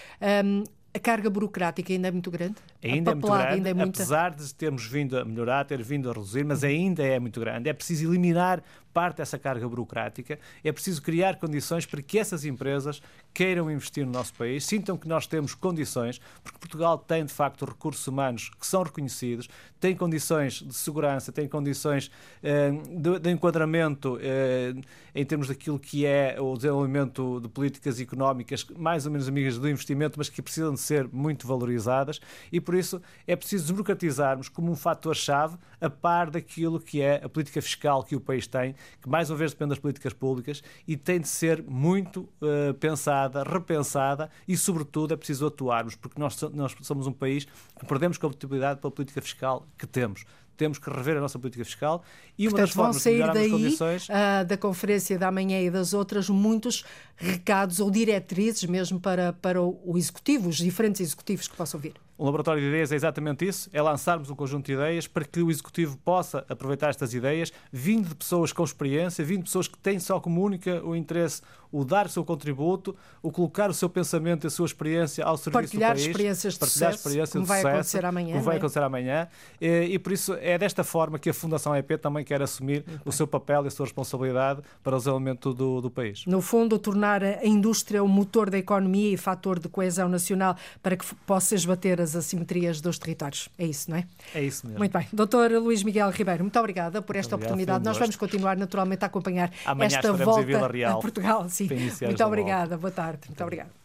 Um, 0.45 0.63
a 0.95 0.99
carga 0.99 1.31
burocrática 1.31 1.91
ainda 1.91 2.09
é 2.09 2.11
muito 2.11 2.31
grande? 2.31 2.57
Ainda 2.83 3.13
é 3.13 3.15
muito 3.15 3.27
grande, 3.27 3.55
ainda 3.55 3.71
é 3.71 3.75
muita... 3.75 4.03
apesar 4.03 4.31
de 4.35 4.55
termos 4.55 4.85
vindo 4.85 5.19
a 5.19 5.25
melhorar, 5.25 5.65
ter 5.65 5.83
vindo 5.83 6.11
a 6.11 6.13
reduzir, 6.13 6.45
mas 6.45 6.63
ainda 6.63 7.03
é 7.03 7.19
muito 7.19 7.41
grande. 7.41 7.69
É 7.69 7.73
preciso 7.73 8.09
eliminar 8.09 8.63
parte 8.93 9.19
dessa 9.19 9.39
carga 9.39 9.69
burocrática, 9.69 10.39
é 10.63 10.73
preciso 10.73 11.03
criar 11.03 11.37
condições 11.37 11.87
para 11.87 12.03
que 12.03 12.19
essas 12.19 12.45
empresas 12.45 13.03
queiram 13.33 13.71
investir 13.71 14.05
no 14.05 14.13
nosso 14.13 14.35
país, 14.35 14.65
sintam 14.67 14.97
que 14.97 15.09
nós 15.09 15.27
temos 15.27 15.55
condições, 15.55 16.21
porque 16.43 16.59
Portugal 16.59 16.99
tem 16.99 17.25
de 17.25 17.33
facto 17.33 17.65
recursos 17.65 18.07
humanos 18.07 18.51
que 18.59 18.67
são 18.67 18.83
reconhecidos, 18.83 19.49
tem 19.81 19.97
condições 19.97 20.55
de 20.55 20.75
segurança, 20.75 21.33
tem 21.33 21.49
condições 21.49 22.11
eh, 22.43 22.71
de, 22.71 23.19
de, 23.19 23.31
enquadramento 23.31 24.19
eh, 24.21 24.75
em 25.15 25.25
termos 25.25 25.49
daquilo 25.49 25.79
que 25.79 26.07
é 26.07 26.37
o 26.39 26.55
desenvolvimento 26.55 27.41
de 27.41 27.49
políticas 27.49 28.01
económicas 28.01 28.65
mais 28.77 29.07
ou 29.07 29.13
menos 29.13 29.29
amigas 29.29 29.59
do 29.59 29.69
investimento, 29.69 30.19
mas 30.19 30.29
que 30.29 30.43
precisam 30.43 30.75
de 30.75 30.81
ser 30.81 31.09
muito 31.13 31.47
valorizadas. 31.47 32.21
E 32.51 32.61
por 32.61 32.75
isso 32.75 33.01
é 33.27 33.35
preciso 33.35 33.65
desburocratizarmos 33.65 34.49
como 34.49 34.71
um 34.71 34.77
fator-chave 34.77 35.57
a 35.81 35.91
par 35.91 36.31
daquilo 36.31 36.79
que 36.79 37.01
é 37.01 37.23
a 37.25 37.29
política 37.29 37.61
fiscal 37.61 38.05
que 38.05 38.15
o 38.15 38.21
país 38.21 38.47
tem, 38.47 38.75
que 39.01 39.09
mais 39.09 39.31
uma 39.31 39.37
vez 39.37 39.53
depende 39.53 39.71
das 39.71 39.79
políticas 39.79 40.13
públicas 40.13 40.63
e 40.87 40.97
tem 40.97 41.21
de 41.21 41.29
ser 41.29 41.63
muito 41.63 42.29
uh, 42.41 42.75
pensada, 42.75 43.43
repensada 43.43 44.31
e, 44.47 44.57
sobretudo, 44.57 45.15
é 45.15 45.17
preciso 45.17 45.47
atuarmos, 45.47 45.95
porque 45.95 46.21
nós, 46.21 46.41
nós 46.53 46.75
somos 46.83 47.07
um 47.07 47.13
país 47.13 47.45
que 47.79 47.87
perdemos 47.87 48.19
competitividade 48.19 48.81
pela 48.81 48.91
política 48.91 49.21
fiscal 49.21 49.67
que 49.79 49.87
temos 49.87 50.25
temos 50.63 50.79
que 50.79 50.89
rever 50.91 51.17
a 51.17 51.21
nossa 51.21 51.39
política 51.39 51.65
fiscal 51.65 52.05
e 52.39 52.49
Portanto, 52.49 52.53
uma 52.53 52.61
das 52.61 52.71
formas 52.71 52.97
vão 52.97 53.03
sair 53.03 53.23
de 53.25 53.33
daí, 53.33 53.51
condições... 53.51 54.09
Uh, 54.09 54.45
da 54.47 54.57
conferência 54.57 55.19
da 55.19 55.31
manhã 55.33 55.61
e 55.61 55.71
das 55.71 55.93
outras 55.93 56.29
muitos 56.29 56.85
recados 57.17 57.81
ou 57.81 57.91
diretrizes 57.91 58.65
mesmo 58.65 59.01
para, 59.01 59.33
para 59.33 59.61
o 59.61 59.95
executivo, 59.97 60.49
os 60.49 60.57
diferentes 60.57 61.01
executivos 61.01 61.49
que 61.49 61.57
possam 61.57 61.81
vir. 61.81 61.95
Um 62.23 62.27
laboratório 62.27 62.63
de 62.63 62.69
ideias 62.69 62.93
é 62.93 62.95
exatamente 62.95 63.45
isso, 63.45 63.69
é 63.73 63.83
lançarmos 63.83 64.31
um 64.31 64.37
conjunto 64.37 64.67
de 64.67 64.75
ideias 64.75 65.09
para 65.09 65.25
que 65.25 65.43
o 65.43 65.51
Executivo 65.51 65.99
possa 66.05 66.45
aproveitar 66.49 66.91
estas 66.91 67.13
ideias, 67.13 67.53
vindo 67.73 68.11
de 68.11 68.15
pessoas 68.15 68.53
com 68.53 68.63
experiência, 68.63 69.25
vindo 69.25 69.39
de 69.39 69.47
pessoas 69.47 69.67
que 69.67 69.77
têm 69.77 69.99
só 69.99 70.21
como 70.21 70.41
única 70.41 70.81
o 70.85 70.95
interesse 70.95 71.43
o 71.73 71.85
dar 71.85 72.07
o 72.07 72.09
seu 72.11 72.23
contributo, 72.23 72.95
o 73.23 73.33
colocar 73.33 73.71
o 73.71 73.75
seu 73.75 73.89
pensamento 73.89 74.45
e 74.45 74.49
a 74.49 74.51
sua 74.51 74.67
experiência 74.67 75.25
ao 75.25 75.39
serviço 75.39 75.63
partilhar 75.63 75.93
do 75.93 75.95
país. 75.95 76.07
Experiências 76.07 76.53
de 76.53 76.61
partilhar 76.61 76.93
sucesso, 76.93 77.09
experiências 77.09 77.33
como 77.33 77.45
de 77.45 77.49
vai 77.49 77.59
sucesso, 77.59 77.75
acontecer 77.75 78.05
amanhã. 78.05 78.33
Como 78.33 78.45
vai 78.45 78.55
é? 78.55 78.59
acontecer 78.59 78.83
amanhã. 78.83 79.29
E, 79.59 79.67
e, 79.95 79.99
por 79.99 80.13
isso 80.13 80.35
é 80.35 80.59
desta 80.59 80.85
forma 80.85 81.19
que 81.19 81.31
a 81.31 81.35
Fundação 81.35 81.75
EP 81.75 81.99
também 81.99 82.25
quer 82.25 82.43
assumir 82.43 82.85
o 83.07 83.11
seu 83.11 83.27
papel 83.27 83.65
e 83.65 83.69
a 83.69 83.71
sua 83.71 83.87
responsabilidade 83.87 84.61
para 84.83 84.95
o 84.95 84.99
desenvolvimento 84.99 85.55
do, 85.55 85.81
do 85.81 85.91
país. 85.91 86.25
No 86.27 86.43
fundo, 86.43 86.79
tornar 86.79 87.25
a 87.25 87.47
indústria 87.47 88.05
o 88.05 88.09
motor 88.09 88.51
da 88.51 88.59
economia 88.59 89.15
e 89.15 89.17
fator 89.17 89.59
de 89.59 89.69
coesão 89.69 90.09
nacional 90.11 90.57
para 90.83 90.95
que 90.95 91.07
possa 91.27 91.55
esbater 91.55 92.01
as 92.03 92.12
assimetrias 92.17 92.81
dos 92.81 92.99
territórios. 92.99 93.49
É 93.59 93.65
isso, 93.65 93.91
não 93.91 93.97
é? 93.97 94.05
É 94.35 94.43
isso 94.43 94.67
mesmo. 94.67 94.79
Muito 94.79 94.97
bem. 94.97 95.07
Doutor 95.13 95.51
Luís 95.53 95.83
Miguel 95.83 96.11
Ribeiro, 96.11 96.45
muito 96.45 96.59
obrigada 96.59 97.03
por 97.03 97.17
esta 97.17 97.37
oportunidade. 97.37 97.85
Nós 97.85 97.99
vamos 97.99 98.17
continuar 98.17 98.57
naturalmente 98.57 99.03
a 99.03 99.07
acompanhar 99.07 99.51
Amanhã 99.65 99.87
esta 99.87 100.13
volta 100.13 100.67
a 100.89 100.95
Portugal. 100.97 101.49
Sim. 101.49 101.69
Muito 102.03 102.25
obrigada. 102.25 102.77
Boa 102.77 102.91
tarde. 102.91 103.21
Muito 103.29 103.43
obrigada. 103.43 103.82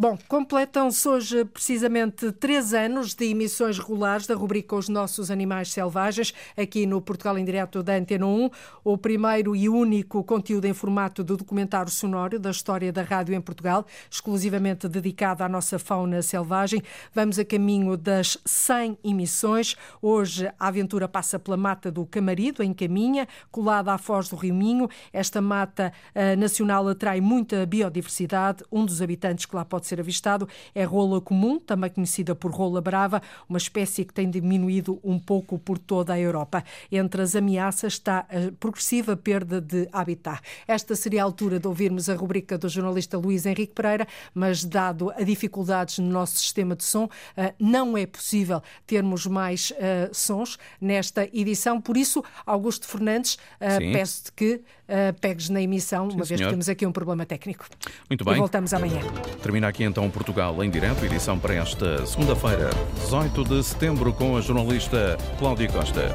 Bom, 0.00 0.16
completam-se 0.28 1.08
hoje 1.08 1.44
precisamente 1.44 2.30
três 2.30 2.72
anos 2.72 3.16
de 3.16 3.24
emissões 3.24 3.80
regulares 3.80 4.28
da 4.28 4.34
rubrica 4.36 4.76
Os 4.76 4.88
Nossos 4.88 5.28
Animais 5.28 5.72
Selvagens, 5.72 6.32
aqui 6.56 6.86
no 6.86 7.02
Portugal 7.02 7.36
em 7.36 7.44
Direto 7.44 7.82
da 7.82 7.94
Antena 7.96 8.24
1, 8.24 8.48
o 8.84 8.96
primeiro 8.96 9.56
e 9.56 9.68
único 9.68 10.22
conteúdo 10.22 10.66
em 10.66 10.72
formato 10.72 11.24
de 11.24 11.36
documentário 11.36 11.90
sonoro 11.90 12.38
da 12.38 12.52
história 12.52 12.92
da 12.92 13.02
rádio 13.02 13.34
em 13.34 13.40
Portugal, 13.40 13.84
exclusivamente 14.08 14.86
dedicado 14.86 15.42
à 15.42 15.48
nossa 15.48 15.80
fauna 15.80 16.22
selvagem. 16.22 16.80
Vamos 17.12 17.36
a 17.36 17.44
caminho 17.44 17.96
das 17.96 18.38
100 18.44 18.98
emissões. 19.02 19.74
Hoje 20.00 20.46
a 20.60 20.68
aventura 20.68 21.08
passa 21.08 21.40
pela 21.40 21.56
mata 21.56 21.90
do 21.90 22.06
Camarido, 22.06 22.62
em 22.62 22.72
Caminha, 22.72 23.26
colada 23.50 23.92
à 23.92 23.98
foz 23.98 24.28
do 24.28 24.36
Rio 24.36 24.54
Minho. 24.54 24.88
Esta 25.12 25.40
mata 25.40 25.92
uh, 26.14 26.38
nacional 26.38 26.86
atrai 26.86 27.20
muita 27.20 27.66
biodiversidade. 27.66 28.62
Um 28.70 28.86
dos 28.86 29.02
habitantes 29.02 29.44
que 29.44 29.56
lá 29.56 29.64
pode 29.64 29.87
ser 29.88 30.00
avistado 30.00 30.48
é 30.74 30.84
rola 30.84 31.20
comum, 31.20 31.58
também 31.58 31.90
conhecida 31.90 32.34
por 32.34 32.50
rola 32.50 32.80
brava, 32.80 33.22
uma 33.48 33.58
espécie 33.58 34.04
que 34.04 34.12
tem 34.12 34.30
diminuído 34.30 35.00
um 35.02 35.18
pouco 35.18 35.58
por 35.58 35.78
toda 35.78 36.12
a 36.12 36.18
Europa. 36.18 36.62
Entre 36.90 37.22
as 37.22 37.34
ameaças 37.34 37.94
está 37.94 38.20
a 38.20 38.52
progressiva 38.58 39.16
perda 39.16 39.60
de 39.60 39.88
habitat. 39.92 40.40
Esta 40.66 40.94
seria 40.94 41.22
a 41.22 41.24
altura 41.24 41.58
de 41.58 41.66
ouvirmos 41.66 42.08
a 42.08 42.14
rubrica 42.14 42.58
do 42.58 42.68
jornalista 42.68 43.18
Luís 43.18 43.46
Henrique 43.46 43.74
Pereira, 43.74 44.06
mas 44.34 44.64
dado 44.64 45.10
a 45.10 45.22
dificuldades 45.22 45.98
no 45.98 46.08
nosso 46.08 46.36
sistema 46.36 46.76
de 46.76 46.84
som, 46.84 47.08
eh, 47.36 47.54
não 47.58 47.96
é 47.96 48.06
possível 48.06 48.62
termos 48.86 49.26
mais 49.26 49.70
uh, 49.70 50.12
sons 50.12 50.58
nesta 50.80 51.24
edição. 51.32 51.80
Por 51.80 51.96
isso, 51.96 52.22
Augusto 52.44 52.86
Fernandes, 52.86 53.34
uh, 53.34 53.92
peço-te 53.92 54.32
que 54.32 54.62
uh, 54.88 55.12
pegues 55.20 55.48
na 55.48 55.60
emissão, 55.60 56.10
Sim, 56.10 56.16
uma 56.16 56.24
vez 56.24 56.38
senhor. 56.38 56.48
que 56.48 56.52
temos 56.54 56.68
aqui 56.68 56.86
um 56.86 56.92
problema 56.92 57.24
técnico. 57.26 57.66
Muito 58.08 58.24
bem. 58.24 58.34
E 58.34 58.38
voltamos 58.38 58.72
amanhã. 58.72 59.00
Termina 59.42 59.68
aqui 59.68 59.84
então 59.84 60.08
Portugal 60.10 60.62
em 60.64 60.70
direto, 60.70 61.04
edição 61.04 61.38
para 61.38 61.54
esta 61.54 62.04
segunda-feira, 62.06 62.70
18 63.04 63.44
de 63.44 63.62
setembro, 63.62 64.12
com 64.12 64.36
a 64.36 64.40
jornalista 64.40 65.16
Cláudia 65.38 65.68
Costa. 65.68 66.14